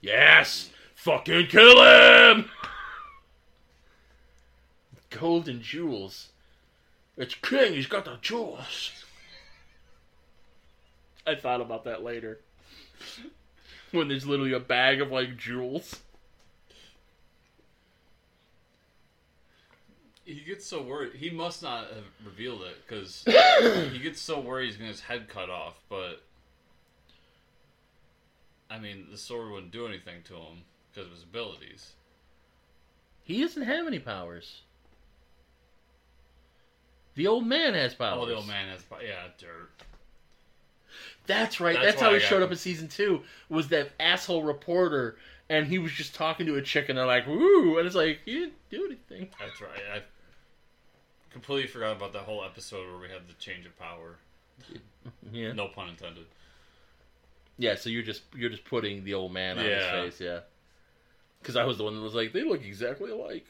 Yes! 0.02 0.70
Fucking 0.94 1.48
kill 1.48 1.84
him! 1.84 2.52
Gold 5.10 5.48
and 5.48 5.64
jewels. 5.64 6.30
It's 7.18 7.34
King, 7.34 7.74
he's 7.74 7.88
got 7.88 8.06
the 8.06 8.20
jewels. 8.22 8.92
I 11.26 11.34
thought 11.34 11.62
about 11.62 11.86
that 11.86 12.04
later. 12.04 12.42
when 13.92 14.10
there's 14.10 14.28
literally 14.28 14.54
a 14.54 14.60
bag 14.60 15.02
of 15.02 15.12
like 15.12 15.38
jewels. 15.38 16.02
He 20.28 20.42
gets 20.42 20.66
so 20.66 20.82
worried. 20.82 21.14
He 21.14 21.30
must 21.30 21.64
not 21.64 21.88
have 21.88 22.04
revealed 22.26 22.62
it 22.64 22.76
because 22.86 23.24
he 23.94 24.00
gets 24.00 24.20
so 24.20 24.42
worried 24.42 24.66
he's 24.66 24.76
gonna 24.76 24.90
get 24.90 24.96
his 24.98 25.02
head 25.02 25.30
cut 25.30 25.50
off. 25.50 25.80
But 25.88 26.22
I 28.70 28.78
mean, 28.78 29.08
the 29.10 29.18
sword 29.18 29.52
wouldn't 29.52 29.72
do 29.72 29.88
anything 29.88 30.24
to 30.26 30.34
him 30.34 30.64
because 30.92 31.08
of 31.08 31.14
his 31.14 31.24
abilities. 31.24 31.94
He 33.24 33.40
doesn't 33.40 33.64
have 33.64 33.88
any 33.88 34.00
powers. 34.00 34.64
The 37.16 37.28
old 37.28 37.48
man 37.48 37.74
has 37.74 37.94
powers. 37.94 38.20
Oh, 38.22 38.26
the 38.26 38.36
old 38.36 38.48
man 38.48 38.68
has, 38.68 38.84
yeah, 39.02 39.30
dirt. 39.38 39.72
That's 41.26 41.62
right. 41.62 41.76
That's 41.76 41.86
That's, 41.86 42.02
how 42.02 42.14
he 42.14 42.20
showed 42.20 42.38
him. 42.38 42.44
up 42.44 42.52
in 42.52 42.58
season 42.58 42.90
two. 42.90 43.22
Was 43.48 43.70
that 43.70 43.92
asshole 43.98 44.44
reporter, 44.44 45.18
and 45.50 45.68
he 45.68 45.80
was 45.80 45.94
just 45.94 46.16
talking 46.16 46.46
to 46.48 46.56
a 46.56 46.62
chick, 46.62 46.90
and 46.90 46.98
they're 46.98 47.06
like, 47.06 47.28
"Woo!" 47.28 47.78
and 47.78 47.88
it's 47.88 47.96
like 47.96 48.20
he 48.26 48.34
didn't 48.34 48.54
do 48.70 48.86
anything. 48.86 49.30
That's 49.40 49.62
right. 49.62 49.82
I 49.94 50.02
completely 51.38 51.68
forgot 51.68 51.96
about 51.96 52.14
that 52.14 52.24
whole 52.24 52.44
episode 52.44 52.88
where 52.88 52.98
we 53.00 53.10
had 53.10 53.28
the 53.28 53.34
change 53.34 53.66
of 53.68 53.78
power. 53.78 54.16
Yeah. 55.32 55.52
No 55.54 55.68
pun 55.68 55.90
intended. 55.90 56.26
Yeah. 57.60 57.76
So 57.76 57.90
you're 57.90 58.02
just 58.04 58.24
you're 58.36 58.50
just 58.50 58.66
putting 58.66 59.04
the 59.04 59.14
old 59.14 59.32
man 59.32 59.60
on 59.60 59.66
Yeah. 59.66 60.02
his 60.04 60.16
face. 60.16 60.26
Yeah. 60.26 60.40
Because 61.40 61.56
I 61.56 61.64
was 61.64 61.78
the 61.78 61.84
one 61.84 61.96
that 61.96 62.02
was 62.02 62.16
like, 62.16 62.34
they 62.34 62.44
look 62.44 62.64
exactly 62.66 63.12
alike. 63.12 63.46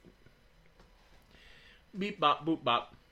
Beep 1.97 2.19
bop 2.19 2.45
boop 2.45 2.63
bop. 2.63 2.93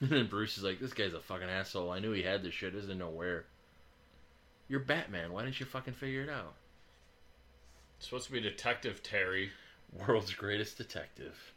And 0.00 0.10
then 0.10 0.26
Bruce 0.26 0.58
is 0.58 0.64
like, 0.64 0.80
this 0.80 0.92
guy's 0.92 1.14
a 1.14 1.20
fucking 1.20 1.48
asshole. 1.48 1.92
I 1.92 2.00
knew 2.00 2.10
he 2.10 2.22
had 2.22 2.42
this 2.42 2.52
shit. 2.54 2.74
Doesn't 2.74 2.98
know 2.98 3.08
where. 3.08 3.44
You're 4.68 4.80
Batman. 4.80 5.32
Why 5.32 5.44
didn't 5.44 5.60
you 5.60 5.66
fucking 5.66 5.94
figure 5.94 6.22
it 6.22 6.28
out? 6.28 6.54
It's 8.02 8.08
supposed 8.08 8.26
to 8.26 8.32
be 8.32 8.40
Detective 8.40 9.00
Terry. 9.00 9.52
World's 9.92 10.34
greatest 10.34 10.76
detective. 10.76 11.52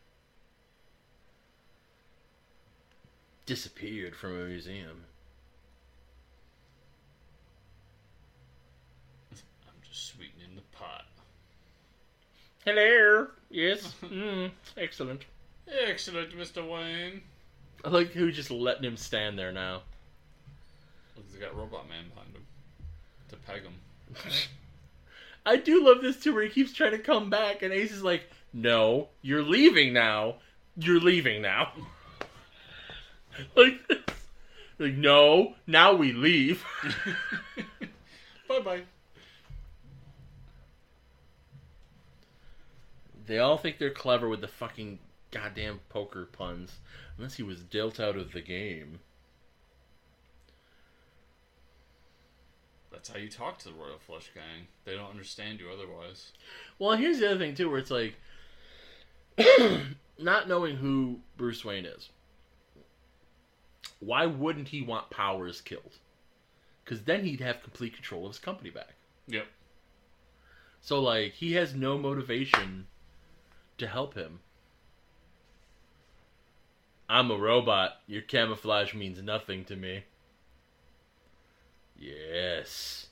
Disappeared 3.48 4.16
from 4.16 4.40
a 4.40 4.46
museum. 4.46 5.06
I'm 9.34 9.74
just 9.82 10.06
sweetening 10.10 10.56
the 10.56 10.62
pot. 10.78 11.06
Hello. 12.64 13.26
Yes. 13.50 13.96
mm, 14.04 14.52
excellent. 14.78 15.26
Excellent, 15.68 16.38
Mr. 16.38 16.58
Wayne. 16.70 17.24
I 17.84 17.90
like 17.90 18.12
who 18.12 18.32
just 18.32 18.52
letting 18.52 18.84
him 18.84 18.98
stand 18.98 19.40
there 19.40 19.52
now. 19.52 19.82
Look, 21.18 21.34
they 21.34 21.40
got 21.40 21.58
Robot 21.58 21.90
Man 21.90 22.08
behind 22.10 22.36
him 22.36 22.46
to 23.30 23.36
peg 23.36 23.64
him. 23.64 23.74
I 25.46 25.58
do 25.58 25.86
love 25.86 26.02
this 26.02 26.20
too, 26.20 26.34
where 26.34 26.44
he 26.44 26.50
keeps 26.50 26.74
trying 26.74 26.92
to 26.92 27.00
come 27.00 27.30
back, 27.30 27.62
and 27.62 27.74
Ace 27.74 27.92
is 27.92 28.04
like, 28.04 28.30
"No, 28.54 29.10
you're 29.22 29.44
leaving 29.44 29.94
now. 29.94 30.38
You're 30.78 31.00
leaving 31.00 31.42
now." 31.42 31.72
like, 33.56 33.88
this. 33.88 34.00
like, 34.80 34.94
no, 34.94 35.56
now 35.68 35.94
we 35.94 36.12
leave. 36.14 36.66
bye 38.48 38.60
bye. 38.60 38.82
they 43.28 43.40
all 43.40 43.58
think 43.58 43.78
they're 43.78 43.90
clever 43.90 44.30
with 44.30 44.42
the 44.42 44.48
fucking 44.48 45.00
goddamn 45.32 45.80
poker 45.90 46.26
puns, 46.26 46.80
unless 47.18 47.36
he 47.36 47.44
was 47.44 47.62
dealt 47.62 48.00
out 48.00 48.18
of 48.18 48.32
the 48.32 48.42
game. 48.42 49.00
That's 53.06 53.16
how 53.16 53.24
you 53.24 53.30
talk 53.30 53.60
to 53.60 53.66
the 53.66 53.76
Royal 53.76 54.00
Flush 54.00 54.32
Gang. 54.34 54.66
They 54.84 54.96
don't 54.96 55.12
understand 55.12 55.60
you 55.60 55.68
otherwise. 55.70 56.32
Well, 56.80 56.98
here's 56.98 57.20
the 57.20 57.30
other 57.30 57.38
thing 57.38 57.54
too, 57.54 57.70
where 57.70 57.78
it's 57.78 57.92
like 57.92 58.16
not 60.18 60.48
knowing 60.48 60.78
who 60.78 61.20
Bruce 61.38 61.64
Wayne 61.64 61.86
is. 61.86 62.10
Why 64.00 64.26
wouldn't 64.26 64.70
he 64.70 64.82
want 64.82 65.12
Powers 65.12 65.62
killed? 65.62 66.00
Because 66.84 67.04
then 67.04 67.24
he'd 67.24 67.42
have 67.42 67.62
complete 67.62 67.94
control 67.94 68.26
of 68.26 68.32
his 68.32 68.40
company 68.40 68.72
back. 68.72 68.96
Yep. 69.28 69.46
So 70.82 71.00
like 71.00 71.34
he 71.34 71.54
has 71.54 71.76
no 71.76 72.00
motivation 72.00 72.88
to 73.78 73.86
help 73.86 74.16
him. 74.16 74.40
I'm 77.08 77.30
a 77.30 77.38
robot. 77.38 77.98
Your 78.08 78.24
camouflage 78.24 78.96
means 78.96 79.22
nothing 79.22 79.64
to 79.66 79.76
me. 79.76 80.06
Yes. 81.98 83.08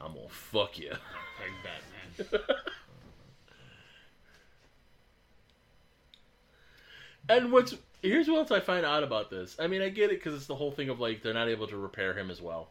I'm 0.00 0.14
gonna 0.14 0.28
fuck 0.28 0.78
you. 0.78 0.90
Peg 0.90 2.28
Batman. 2.28 2.40
And 7.28 7.52
what's 7.52 7.74
here's 8.02 8.28
what 8.28 8.38
else 8.38 8.50
I 8.50 8.60
find 8.60 8.84
odd 8.84 9.02
about 9.02 9.30
this. 9.30 9.56
I 9.58 9.66
mean, 9.66 9.82
I 9.82 9.88
get 9.88 10.10
it 10.10 10.18
because 10.18 10.34
it's 10.34 10.46
the 10.46 10.54
whole 10.54 10.72
thing 10.72 10.88
of 10.88 11.00
like 11.00 11.22
they're 11.22 11.34
not 11.34 11.48
able 11.48 11.66
to 11.68 11.76
repair 11.76 12.14
him 12.14 12.30
as 12.30 12.40
well. 12.40 12.68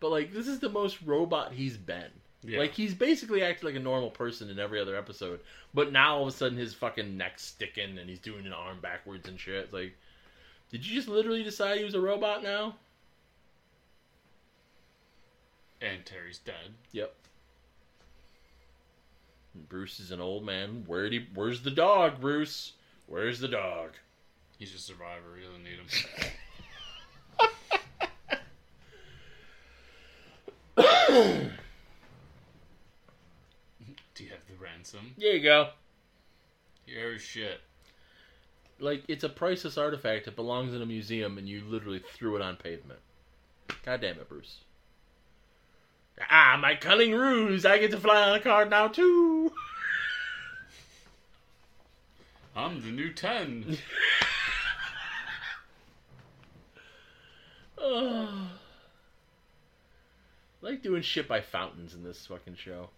But 0.00 0.10
like 0.10 0.32
this 0.32 0.48
is 0.48 0.58
the 0.58 0.68
most 0.68 1.02
robot 1.02 1.52
he's 1.52 1.76
been. 1.76 2.10
Yeah. 2.42 2.58
Like 2.58 2.72
he's 2.72 2.94
basically 2.94 3.42
acting 3.42 3.66
like 3.68 3.76
a 3.76 3.82
normal 3.82 4.10
person 4.10 4.50
in 4.50 4.58
every 4.58 4.80
other 4.80 4.96
episode. 4.96 5.40
But 5.72 5.92
now 5.92 6.16
all 6.16 6.22
of 6.22 6.28
a 6.28 6.36
sudden 6.36 6.58
his 6.58 6.74
fucking 6.74 7.16
neck's 7.16 7.44
sticking 7.44 7.98
and 7.98 8.08
he's 8.08 8.18
doing 8.18 8.46
an 8.46 8.52
arm 8.52 8.80
backwards 8.80 9.28
and 9.28 9.38
shit. 9.38 9.64
It's 9.64 9.72
like, 9.72 9.94
did 10.70 10.86
you 10.86 10.94
just 10.94 11.08
literally 11.08 11.42
decide 11.42 11.78
he 11.78 11.84
was 11.84 11.94
a 11.94 12.00
robot 12.00 12.42
now? 12.42 12.76
And 15.84 16.04
Terry's 16.04 16.38
dead. 16.38 16.74
Yep. 16.92 17.14
Bruce 19.68 20.00
is 20.00 20.10
an 20.10 20.20
old 20.20 20.44
man. 20.44 20.84
Where 20.86 21.08
he? 21.08 21.26
Where's 21.34 21.62
the 21.62 21.70
dog, 21.70 22.20
Bruce? 22.20 22.72
Where's 23.06 23.40
the 23.40 23.48
dog? 23.48 23.90
He's 24.58 24.74
a 24.74 24.78
survivor. 24.78 25.36
He 25.36 25.44
doesn't 25.46 25.64
need 25.64 25.78
him. 25.78 25.86
Do 34.14 34.24
you 34.24 34.30
have 34.30 34.40
the 34.48 34.54
ransom? 34.60 35.14
There 35.18 35.36
you 35.36 35.42
go. 35.42 35.68
Your 36.86 37.18
shit. 37.18 37.60
Like 38.80 39.04
it's 39.08 39.24
a 39.24 39.28
priceless 39.28 39.78
artifact. 39.78 40.26
It 40.26 40.34
belongs 40.36 40.74
in 40.74 40.82
a 40.82 40.86
museum, 40.86 41.38
and 41.38 41.48
you 41.48 41.62
literally 41.64 42.02
threw 42.14 42.34
it 42.36 42.42
on 42.42 42.56
pavement. 42.56 42.98
God 43.84 44.00
damn 44.00 44.18
it, 44.18 44.28
Bruce. 44.28 44.58
Ah, 46.20 46.56
my 46.60 46.74
cunning 46.74 47.12
ruse! 47.12 47.66
I 47.66 47.78
get 47.78 47.90
to 47.90 47.98
fly 47.98 48.30
on 48.30 48.36
a 48.36 48.40
card 48.40 48.70
now 48.70 48.88
too. 48.88 49.52
I'm 52.56 52.80
the 52.82 52.92
new 52.92 53.12
10. 53.12 53.78
Oh. 57.78 58.48
I 60.62 60.66
like 60.66 60.82
doing 60.82 61.02
shit 61.02 61.26
by 61.28 61.40
fountains 61.40 61.94
in 61.94 62.04
this 62.04 62.26
fucking 62.26 62.54
show. 62.54 62.90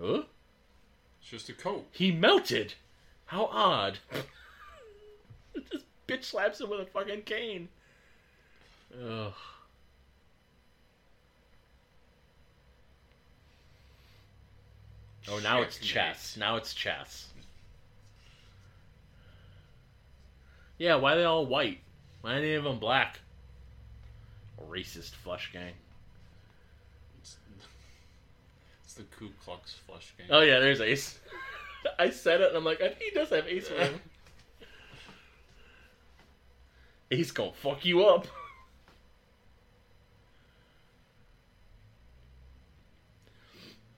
Huh? 0.00 0.22
It's 1.20 1.30
just 1.30 1.48
a 1.48 1.54
coat. 1.54 1.86
He 1.90 2.12
melted. 2.12 2.74
How 3.26 3.46
odd. 3.46 3.98
Just 6.08 6.20
bitch 6.20 6.24
slaps 6.24 6.60
him 6.60 6.70
with 6.70 6.80
a 6.80 6.86
fucking 6.86 7.22
cane. 7.22 7.68
Ugh. 8.94 9.32
Oh, 15.30 15.38
now 15.40 15.60
it's 15.60 15.78
chess. 15.78 16.36
Now 16.38 16.56
it's 16.56 16.72
chess. 16.72 17.28
Yeah, 20.78 20.96
why 20.96 21.14
are 21.14 21.16
they 21.16 21.24
all 21.24 21.44
white? 21.44 21.80
Why 22.22 22.34
are 22.34 22.38
any 22.38 22.54
of 22.54 22.64
them 22.64 22.78
black? 22.78 23.18
Racist 24.70 25.10
flush 25.10 25.50
gang. 25.52 25.72
It's, 27.20 27.36
it's 28.84 28.94
the 28.94 29.02
Ku 29.02 29.28
Klux 29.44 29.74
Flush 29.86 30.14
Gang. 30.16 30.28
Oh 30.30 30.40
yeah, 30.40 30.60
there's 30.60 30.80
Ace. 30.80 31.18
I 31.98 32.10
said 32.10 32.40
it, 32.40 32.48
and 32.48 32.56
I'm 32.56 32.64
like, 32.64 32.80
I 32.80 32.88
think 32.88 33.00
he 33.00 33.10
does 33.10 33.30
have 33.30 33.46
Ace 33.46 33.70
with 33.70 33.78
him. 33.78 34.00
Ace 37.10 37.30
gonna 37.30 37.52
fuck 37.52 37.84
you 37.84 38.04
up. 38.04 38.26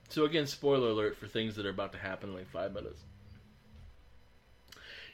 So 0.09 0.25
again, 0.25 0.45
spoiler 0.45 0.89
alert 0.89 1.17
for 1.17 1.27
things 1.27 1.55
that 1.55 1.65
are 1.65 1.69
about 1.69 1.93
to 1.93 1.97
happen 1.97 2.29
in 2.29 2.35
like 2.35 2.49
five 2.51 2.73
minutes. 2.73 3.01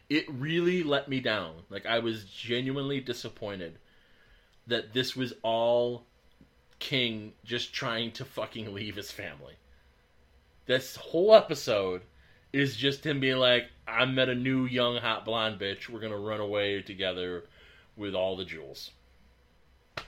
It 0.09 0.25
really 0.27 0.83
let 0.83 1.07
me 1.07 1.19
down. 1.19 1.53
Like 1.69 1.85
I 1.85 1.99
was 1.99 2.23
genuinely 2.25 2.99
disappointed 2.99 3.77
that 4.67 4.93
this 4.93 5.15
was 5.15 5.33
all 5.43 6.05
King 6.79 7.33
just 7.43 7.73
trying 7.73 8.11
to 8.13 8.25
fucking 8.25 8.73
leave 8.73 8.95
his 8.95 9.11
family. 9.11 9.55
This 10.65 10.95
whole 10.95 11.33
episode 11.33 12.01
is 12.53 12.75
just 12.75 13.05
him 13.05 13.19
being 13.19 13.37
like, 13.37 13.69
I 13.87 14.05
met 14.05 14.29
a 14.29 14.35
new 14.35 14.65
young 14.65 14.97
hot 14.97 15.25
blonde 15.25 15.59
bitch. 15.59 15.89
We're 15.89 15.99
gonna 15.99 16.17
run 16.17 16.39
away 16.39 16.81
together 16.81 17.45
with 17.97 18.13
all 18.15 18.37
the 18.37 18.45
jewels. 18.45 18.91
I 19.97 20.01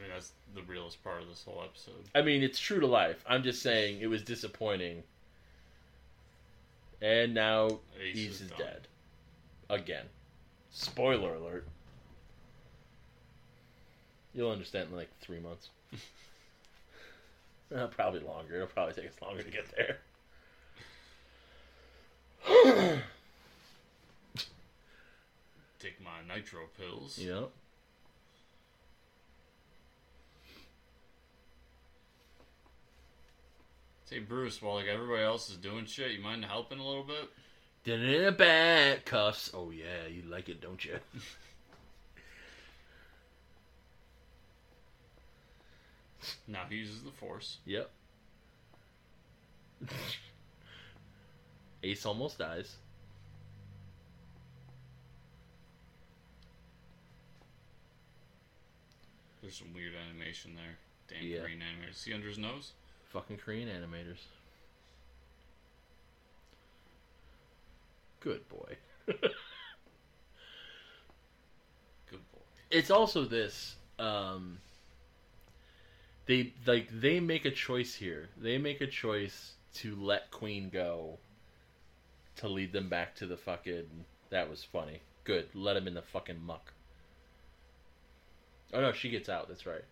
mean, 0.00 0.08
that's 0.12 0.32
the 0.54 0.62
realest 0.62 1.02
part 1.04 1.22
of 1.22 1.28
this 1.28 1.44
whole 1.44 1.62
episode. 1.64 2.08
I 2.14 2.22
mean, 2.22 2.42
it's 2.42 2.58
true 2.58 2.80
to 2.80 2.86
life. 2.86 3.22
I'm 3.28 3.42
just 3.42 3.62
saying 3.62 4.00
it 4.00 4.06
was 4.08 4.22
disappointing. 4.22 5.02
And 7.00 7.34
now 7.34 7.66
Ace 8.00 8.16
Ace 8.16 8.30
is 8.30 8.40
is 8.42 8.50
dead. 8.52 8.88
Again. 9.68 10.06
Spoiler 10.70 11.34
alert. 11.34 11.66
You'll 14.32 14.50
understand 14.50 14.88
in 14.90 14.96
like 14.96 15.10
three 15.20 15.40
months. 15.40 15.68
Uh, 17.74 17.86
probably 17.88 18.20
longer. 18.20 18.56
It'll 18.56 18.66
probably 18.68 18.94
take 18.94 19.06
us 19.06 19.20
longer 19.20 19.42
to 19.42 19.50
get 19.50 19.64
there. 22.46 23.02
Take 25.84 26.00
my 26.02 26.34
nitro 26.34 26.60
pills. 26.78 27.18
Yep. 27.18 27.50
Say, 34.06 34.20
Bruce, 34.20 34.62
while 34.62 34.76
like 34.76 34.86
everybody 34.86 35.22
else 35.22 35.50
is 35.50 35.58
doing 35.58 35.84
shit, 35.84 36.12
you 36.12 36.22
mind 36.22 36.42
helping 36.46 36.78
a 36.78 36.86
little 36.86 37.02
bit? 37.02 37.28
Did 37.84 38.02
it 38.02 38.22
in 38.22 38.24
a 38.24 38.32
bat 38.32 39.04
cuffs. 39.04 39.50
Oh 39.52 39.70
yeah, 39.72 40.06
you 40.10 40.22
like 40.22 40.48
it, 40.48 40.62
don't 40.62 40.82
you? 40.82 40.98
Now 46.48 46.62
he 46.70 46.76
uses 46.76 47.02
the 47.02 47.10
Force. 47.10 47.58
Yep. 47.66 47.90
Ace 51.82 52.06
almost 52.06 52.38
dies. 52.38 52.76
There's 59.44 59.56
some 59.56 59.74
weird 59.74 59.92
animation 59.94 60.54
there. 60.54 60.78
Damn 61.06 61.22
Yeah. 61.28 61.40
green 61.40 61.58
animator. 61.58 61.94
See 61.94 62.14
under 62.14 62.26
his 62.26 62.38
nose? 62.38 62.72
Fucking 63.10 63.36
Korean 63.36 63.68
animators. 63.68 64.20
Good 68.20 68.48
boy. 68.48 68.78
Good 69.06 69.20
boy. 72.32 72.40
it's 72.70 72.90
also 72.90 73.24
this 73.26 73.76
um 73.98 74.60
they 76.24 76.54
like 76.66 76.88
they 76.98 77.20
make 77.20 77.44
a 77.44 77.50
choice 77.50 77.94
here 77.94 78.30
they 78.38 78.56
make 78.56 78.80
a 78.80 78.86
choice 78.86 79.52
to 79.74 79.94
let 79.96 80.30
queen 80.30 80.70
go 80.70 81.18
to 82.36 82.48
lead 82.48 82.72
them 82.72 82.88
back 82.88 83.14
to 83.16 83.26
the 83.26 83.36
fucking 83.36 84.06
that 84.30 84.48
was 84.48 84.64
funny 84.64 85.02
good 85.24 85.46
let 85.54 85.76
him 85.76 85.86
in 85.86 85.92
the 85.92 86.02
fucking 86.02 86.40
muck 86.42 86.72
oh 88.72 88.80
no 88.80 88.92
she 88.92 89.10
gets 89.10 89.28
out 89.28 89.48
that's 89.48 89.66
right. 89.66 89.84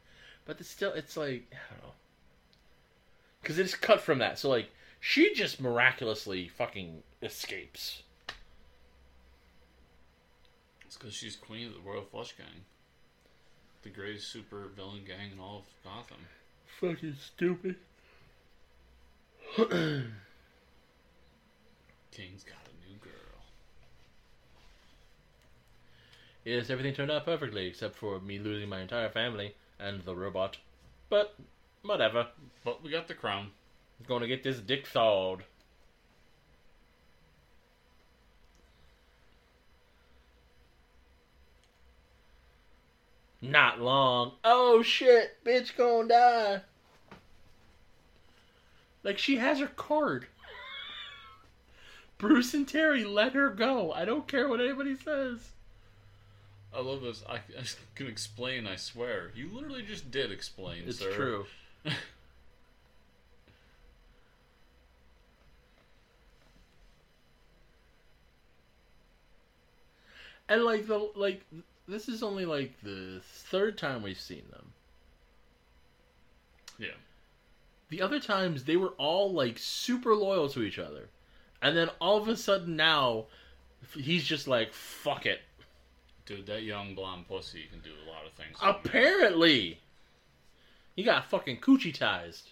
But 0.45 0.61
it's 0.61 0.69
still 0.69 0.93
it's 0.93 1.17
like 1.17 1.47
i 1.53 1.75
don't 1.75 1.83
know. 1.85 1.95
Because 3.41 3.59
it's 3.59 3.75
cut 3.75 4.01
from 4.01 4.19
that 4.19 4.39
so 4.39 4.49
like 4.49 4.71
she 5.01 5.35
just 5.35 5.61
miraculously 5.61 6.47
fucking 6.47 7.03
escapes. 7.23 8.05
It's 10.87 10.97
because 10.97 11.13
she's 11.13 11.35
queen 11.35 11.67
of 11.67 11.75
the 11.75 11.81
Royal 11.81 12.05
Flush 12.05 12.37
Gang. 12.37 12.65
The 13.83 13.89
greatest 13.89 14.29
super 14.29 14.69
villain 14.77 15.05
gang 15.05 15.33
in 15.33 15.41
all 15.41 15.59
of 15.59 15.65
Gotham. 15.83 16.19
fucking 16.81 17.17
stupid. 17.21 17.77
King's 22.13 22.45
got 22.45 22.59
a 22.69 22.89
new 22.89 22.97
girl. 23.01 23.43
Yes, 26.45 26.71
everything 26.71 26.93
turned 26.93 27.11
out 27.11 27.25
perfectly 27.25 27.67
except 27.67 27.95
for 27.97 28.19
me 28.21 28.39
losing 28.39 28.69
my 28.69 28.81
entire 28.81 29.09
family 29.09 29.55
and 29.79 30.03
the 30.05 30.17
robot. 30.17 30.57
But 31.09 31.37
whatever. 31.83 32.29
But 32.65 32.83
we 32.83 32.91
got 32.91 33.07
the 33.07 33.15
crown. 33.15 33.51
I'm 34.01 34.07
gonna 34.07 34.27
get 34.27 34.43
this 34.43 34.59
dick 34.59 34.87
thawed. 34.87 35.45
Not 43.41 43.81
long. 43.81 44.33
Oh 44.45 44.83
shit, 44.83 45.45
bitch 45.45 45.77
gonna 45.77 46.09
die. 46.09 46.61
Like 49.05 49.19
she 49.19 49.37
has 49.37 49.59
her 49.59 49.67
card. 49.67 50.27
Bruce 52.19 52.55
and 52.55 52.67
Terry 52.67 53.05
let 53.05 53.33
her 53.33 53.51
go. 53.51 53.93
I 53.93 54.05
don't 54.05 54.29
care 54.29 54.49
what 54.49 54.61
anybody 54.61 54.97
says. 54.97 55.51
I 56.75 56.81
love 56.81 57.03
this. 57.03 57.23
I, 57.29 57.37
I 57.37 57.65
can 57.95 58.07
explain, 58.07 58.67
I 58.67 58.77
swear. 58.77 59.31
You 59.35 59.51
literally 59.53 59.83
just 59.83 60.11
did 60.11 60.33
explain, 60.33 60.85
sir. 60.85 60.89
It's 60.89 60.99
sir. 60.99 61.13
true. 61.13 61.47
And 70.53 70.65
like 70.65 70.87
the 70.87 71.11
like 71.15 71.41
this 71.89 72.11
is 72.11 72.23
only 72.23 72.45
like 72.45 72.75
the 72.83 73.23
third 73.23 73.79
time 73.79 74.03
we've 74.03 74.21
seen 74.21 74.43
them. 74.51 74.73
Yeah. 76.79 76.99
The 77.89 78.03
other 78.03 78.21
times 78.21 78.65
they 78.65 78.77
were 78.77 78.93
all 78.99 79.33
like 79.33 79.57
super 79.57 80.15
loyal 80.15 80.51
to 80.51 80.63
each 80.63 80.79
other. 80.79 81.09
And 81.63 81.75
then 81.75 81.89
all 82.03 82.19
of 82.19 82.29
a 82.29 82.37
sudden 82.37 82.77
now 82.77 83.27
he's 83.95 84.25
just 84.25 84.47
like 84.47 84.75
fuck 84.75 85.25
it. 85.25 85.41
Dude, 86.25 86.47
that 86.47 86.63
young 86.63 86.95
blonde 86.95 87.27
pussy 87.27 87.65
can 87.71 87.81
do 87.81 87.91
a 87.91 88.11
lot 88.11 88.25
of 88.27 88.33
things. 88.33 88.57
Apparently, 88.63 89.81
you 90.95 91.05
got 91.05 91.29
fucking 91.29 91.59
coochie 91.59 91.93
tized. 91.93 92.51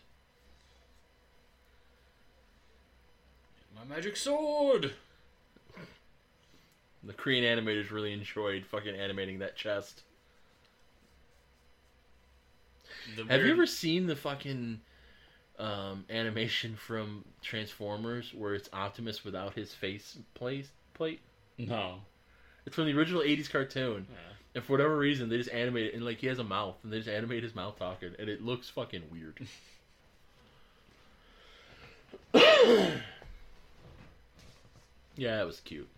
My 3.77 3.85
magic 3.95 4.17
sword. 4.17 4.93
The 7.03 7.13
Korean 7.13 7.45
animators 7.45 7.91
really 7.91 8.13
enjoyed 8.13 8.67
fucking 8.67 8.95
animating 8.95 9.39
that 9.39 9.57
chest. 9.57 10.03
The 13.17 13.25
Have 13.25 13.45
you 13.45 13.53
ever 13.53 13.67
seen 13.67 14.07
the 14.07 14.17
fucking 14.17 14.81
um, 15.59 16.05
animation 16.11 16.77
from 16.77 17.25
Transformers 17.41 18.35
where 18.35 18.55
it's 18.55 18.69
Optimus 18.73 19.25
without 19.25 19.55
his 19.55 19.73
face 19.73 20.19
plate? 20.35 20.69
Plate. 20.93 21.21
No. 21.57 22.01
It's 22.71 22.77
from 22.77 22.87
the 22.87 22.97
original 22.97 23.23
'80s 23.23 23.51
cartoon, 23.51 24.07
Yeah. 24.09 24.17
and 24.55 24.63
for 24.63 24.75
whatever 24.75 24.97
reason, 24.97 25.29
they 25.29 25.39
just 25.39 25.51
animate 25.51 25.87
it 25.87 25.95
and 25.95 26.05
like 26.05 26.19
he 26.19 26.29
has 26.29 26.39
a 26.39 26.45
mouth, 26.45 26.77
and 26.85 26.93
they 26.93 26.99
just 26.99 27.09
animate 27.09 27.43
his 27.43 27.53
mouth 27.53 27.77
talking, 27.81 28.15
and 28.17 28.29
it 28.29 28.45
looks 28.45 28.71
fucking 28.71 29.11
weird. 29.11 29.41
yeah, 35.17 35.41
it 35.43 35.47
was 35.49 35.59
cute. 35.59 35.89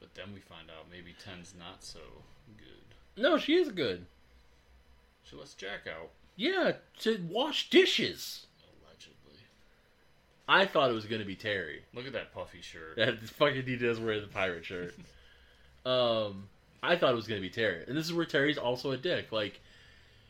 But 0.00 0.14
then 0.14 0.32
we 0.32 0.40
find 0.40 0.70
out 0.70 0.86
maybe 0.90 1.14
10's 1.22 1.52
not 1.58 1.84
so 1.84 2.00
good. 2.56 3.22
No, 3.22 3.36
she 3.36 3.56
is 3.56 3.70
good. 3.72 4.06
She 5.24 5.36
lets 5.36 5.52
Jack 5.52 5.80
out. 5.86 6.12
Yeah, 6.34 6.72
to 7.00 7.26
wash 7.28 7.68
dishes. 7.68 8.46
I 10.48 10.64
thought 10.66 10.90
it 10.90 10.94
was 10.94 11.06
gonna 11.06 11.24
be 11.24 11.34
Terry. 11.36 11.82
Look 11.94 12.06
at 12.06 12.12
that 12.12 12.32
puffy 12.32 12.60
shirt. 12.60 12.96
That 12.96 13.18
fucking 13.20 13.64
he 13.66 13.76
does 13.76 13.98
wear 13.98 14.20
the 14.20 14.26
pirate 14.28 14.64
shirt. 14.64 14.94
um, 15.86 16.48
I 16.82 16.96
thought 16.96 17.12
it 17.12 17.16
was 17.16 17.26
gonna 17.26 17.40
be 17.40 17.50
Terry, 17.50 17.84
and 17.88 17.96
this 17.96 18.04
is 18.06 18.12
where 18.12 18.26
Terry's 18.26 18.58
also 18.58 18.92
a 18.92 18.96
dick. 18.96 19.32
Like, 19.32 19.60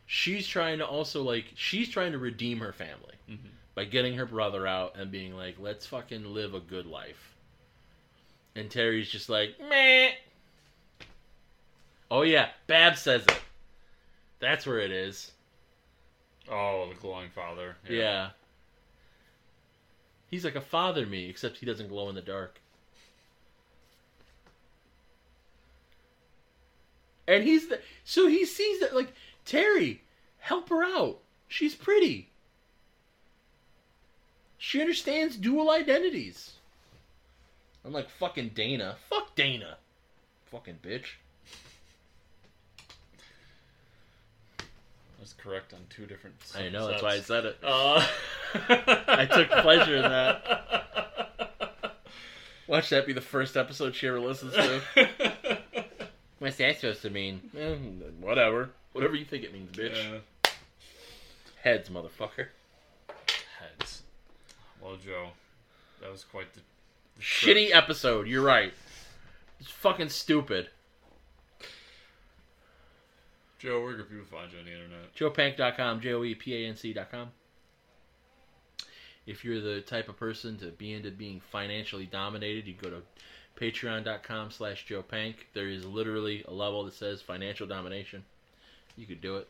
she's 0.06 0.46
trying 0.46 0.78
to 0.78 0.86
also 0.86 1.22
like 1.22 1.46
she's 1.54 1.88
trying 1.90 2.12
to 2.12 2.18
redeem 2.18 2.60
her 2.60 2.72
family 2.72 3.14
Mhm. 3.28 3.38
by 3.74 3.84
getting 3.84 4.14
her 4.14 4.24
brother 4.26 4.66
out 4.66 4.96
and 4.96 5.10
being 5.10 5.36
like, 5.36 5.56
let's 5.58 5.86
fucking 5.86 6.24
live 6.32 6.54
a 6.54 6.60
good 6.60 6.86
life. 6.86 7.34
And 8.54 8.70
Terry's 8.70 9.10
just 9.10 9.28
like, 9.28 9.56
meh. 9.68 10.12
Oh 12.10 12.22
yeah, 12.22 12.50
Bab 12.68 12.96
says 12.96 13.22
it. 13.26 13.40
That's 14.38 14.64
where 14.66 14.78
it 14.78 14.90
is. 14.92 15.32
Oh, 16.50 16.88
the 16.88 16.94
glowing 16.94 17.28
father. 17.30 17.76
Yeah. 17.88 18.30
He's 20.36 20.44
like 20.44 20.54
a 20.54 20.60
father 20.60 21.06
me, 21.06 21.30
except 21.30 21.56
he 21.56 21.64
doesn't 21.64 21.88
glow 21.88 22.10
in 22.10 22.14
the 22.14 22.20
dark. 22.20 22.60
And 27.26 27.42
he's 27.42 27.68
the 27.68 27.80
so 28.04 28.26
he 28.26 28.44
sees 28.44 28.80
that 28.80 28.94
like 28.94 29.14
Terry, 29.46 30.02
help 30.40 30.68
her 30.68 30.84
out. 30.84 31.20
She's 31.48 31.74
pretty. 31.74 32.28
She 34.58 34.78
understands 34.78 35.36
dual 35.36 35.70
identities. 35.70 36.56
Unlike 37.82 38.10
fucking 38.10 38.50
Dana. 38.50 38.96
Fuck 39.08 39.34
Dana. 39.36 39.78
Fucking 40.50 40.80
bitch. 40.82 41.14
That's 45.18 45.32
correct 45.32 45.72
on 45.72 45.80
two 45.88 46.06
different. 46.06 46.36
I 46.54 46.68
know, 46.68 46.88
that's 46.88 47.02
why 47.02 47.14
I 47.14 47.20
said 47.20 47.46
it. 47.46 47.58
Uh, 47.62 48.06
I 48.54 49.26
took 49.26 49.50
pleasure 49.62 49.96
in 49.96 50.02
that. 50.02 51.62
Watch 52.66 52.90
that 52.90 53.06
be 53.06 53.12
the 53.12 53.20
first 53.20 53.56
episode 53.56 53.94
she 53.94 54.08
ever 54.08 54.20
listens 54.20 54.52
to. 54.54 54.82
What's 56.38 56.56
that 56.56 56.76
supposed 56.76 57.02
to 57.02 57.10
mean? 57.10 57.50
Eh, 57.56 57.76
whatever. 58.20 58.70
Whatever 58.92 59.14
you 59.14 59.24
think 59.24 59.44
it 59.44 59.52
means, 59.52 59.70
bitch. 59.74 59.94
Yeah. 59.94 60.50
Heads, 61.62 61.88
motherfucker. 61.88 62.48
Heads. 63.58 64.02
Well, 64.80 64.96
Joe, 65.04 65.28
that 66.02 66.10
was 66.10 66.24
quite 66.24 66.52
the, 66.54 66.60
the 67.16 67.22
Shitty 67.22 67.74
episode, 67.74 68.26
you're 68.26 68.44
right. 68.44 68.72
It's 69.60 69.70
fucking 69.70 70.10
stupid. 70.10 70.68
Joe, 73.58 73.82
where 73.82 73.94
can 73.94 74.04
people 74.04 74.26
find 74.30 74.52
you 74.52 74.58
on 74.58 74.64
the 74.64 74.72
internet? 74.72 75.14
JoePanc.com, 75.16 76.00
J 76.00 76.12
O 76.12 76.24
E 76.24 76.34
P 76.34 76.54
A 76.54 76.68
N 76.68 76.76
C.com. 76.76 77.30
If 79.26 79.44
you're 79.44 79.60
the 79.60 79.80
type 79.80 80.08
of 80.08 80.16
person 80.16 80.56
to 80.58 80.66
be 80.66 80.92
into 80.92 81.10
being 81.10 81.40
financially 81.50 82.06
dominated, 82.06 82.66
you 82.66 82.74
go 82.74 82.90
to 82.90 83.02
patreon.com 83.58 84.50
slash 84.50 84.86
joepanc. 84.88 85.34
There 85.52 85.68
is 85.68 85.84
literally 85.84 86.44
a 86.46 86.52
level 86.52 86.84
that 86.84 86.94
says 86.94 87.22
financial 87.22 87.66
domination. 87.66 88.24
You 88.96 89.06
could 89.06 89.20
do 89.20 89.36
it. 89.38 89.48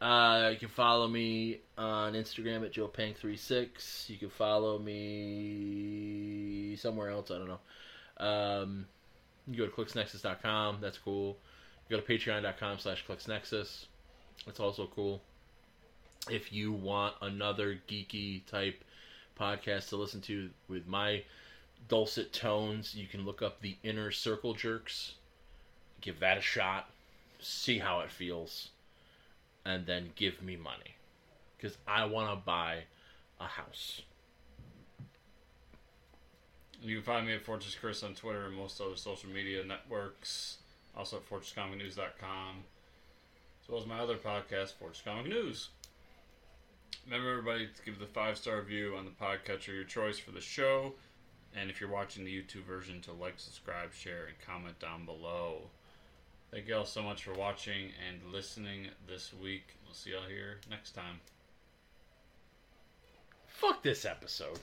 Uh, 0.00 0.50
you 0.52 0.58
can 0.58 0.68
follow 0.68 1.06
me 1.06 1.60
on 1.78 2.14
Instagram 2.14 2.64
at 2.64 2.72
joepanc36. 2.72 4.08
You 4.10 4.18
can 4.18 4.30
follow 4.30 4.78
me 4.80 6.74
somewhere 6.76 7.10
else, 7.10 7.30
I 7.30 7.38
don't 7.38 7.48
know. 7.48 7.60
Um, 8.16 8.86
you 9.46 9.58
go 9.58 9.66
to 9.66 9.70
clixnexus.com. 9.70 10.78
That's 10.80 10.98
cool. 10.98 11.36
Go 11.88 12.00
to 12.00 12.02
patreon.com 12.02 12.78
slash 12.78 13.04
clixnexus. 13.06 13.86
That's 14.46 14.60
also 14.60 14.88
cool. 14.94 15.20
If 16.30 16.52
you 16.52 16.72
want 16.72 17.14
another 17.20 17.78
geeky 17.88 18.46
type 18.46 18.82
podcast 19.38 19.88
to 19.88 19.96
listen 19.96 20.20
to 20.22 20.50
with 20.68 20.86
my 20.86 21.24
dulcet 21.88 22.32
tones, 22.32 22.94
you 22.94 23.06
can 23.06 23.24
look 23.24 23.42
up 23.42 23.60
the 23.60 23.76
Inner 23.82 24.10
Circle 24.10 24.54
Jerks. 24.54 25.14
Give 26.00 26.18
that 26.20 26.38
a 26.38 26.42
shot. 26.42 26.88
See 27.40 27.78
how 27.78 28.00
it 28.00 28.10
feels. 28.10 28.68
And 29.64 29.86
then 29.86 30.10
give 30.16 30.42
me 30.42 30.56
money. 30.56 30.96
Because 31.56 31.76
I 31.86 32.04
want 32.04 32.30
to 32.30 32.36
buy 32.44 32.84
a 33.40 33.46
house. 33.46 34.02
You 36.82 36.96
can 36.96 37.04
find 37.04 37.26
me 37.26 37.34
at 37.34 37.44
Fortress 37.44 37.76
Chris 37.76 38.02
on 38.02 38.14
Twitter 38.14 38.46
and 38.46 38.56
most 38.56 38.80
other 38.80 38.96
social 38.96 39.30
media 39.30 39.64
networks. 39.64 40.58
Also 40.96 41.16
at 41.16 41.28
FortressComicNews.com. 41.28 42.64
As 43.62 43.68
well 43.68 43.80
as 43.80 43.86
my 43.86 43.98
other 43.98 44.16
podcast, 44.16 44.74
Fortress 44.74 45.02
Comic 45.04 45.28
News. 45.28 45.68
Remember, 47.04 47.30
everybody, 47.30 47.66
to 47.66 47.82
give 47.84 47.98
the 47.98 48.06
five 48.06 48.36
star 48.36 48.58
review 48.58 48.94
on 48.96 49.04
the 49.04 49.10
podcatcher 49.10 49.74
your 49.74 49.84
choice 49.84 50.18
for 50.18 50.30
the 50.30 50.40
show. 50.40 50.94
And 51.54 51.70
if 51.70 51.80
you're 51.80 51.90
watching 51.90 52.24
the 52.24 52.34
YouTube 52.34 52.64
version, 52.64 53.00
to 53.02 53.12
like, 53.12 53.34
subscribe, 53.36 53.92
share, 53.92 54.26
and 54.26 54.36
comment 54.46 54.78
down 54.78 55.04
below. 55.04 55.62
Thank 56.50 56.68
you 56.68 56.76
all 56.76 56.84
so 56.84 57.02
much 57.02 57.24
for 57.24 57.32
watching 57.32 57.90
and 58.08 58.32
listening 58.32 58.88
this 59.08 59.32
week. 59.32 59.74
We'll 59.84 59.94
see 59.94 60.10
y'all 60.10 60.28
here 60.28 60.58
next 60.70 60.92
time. 60.92 61.20
Fuck 63.46 63.82
this 63.82 64.04
episode. 64.04 64.58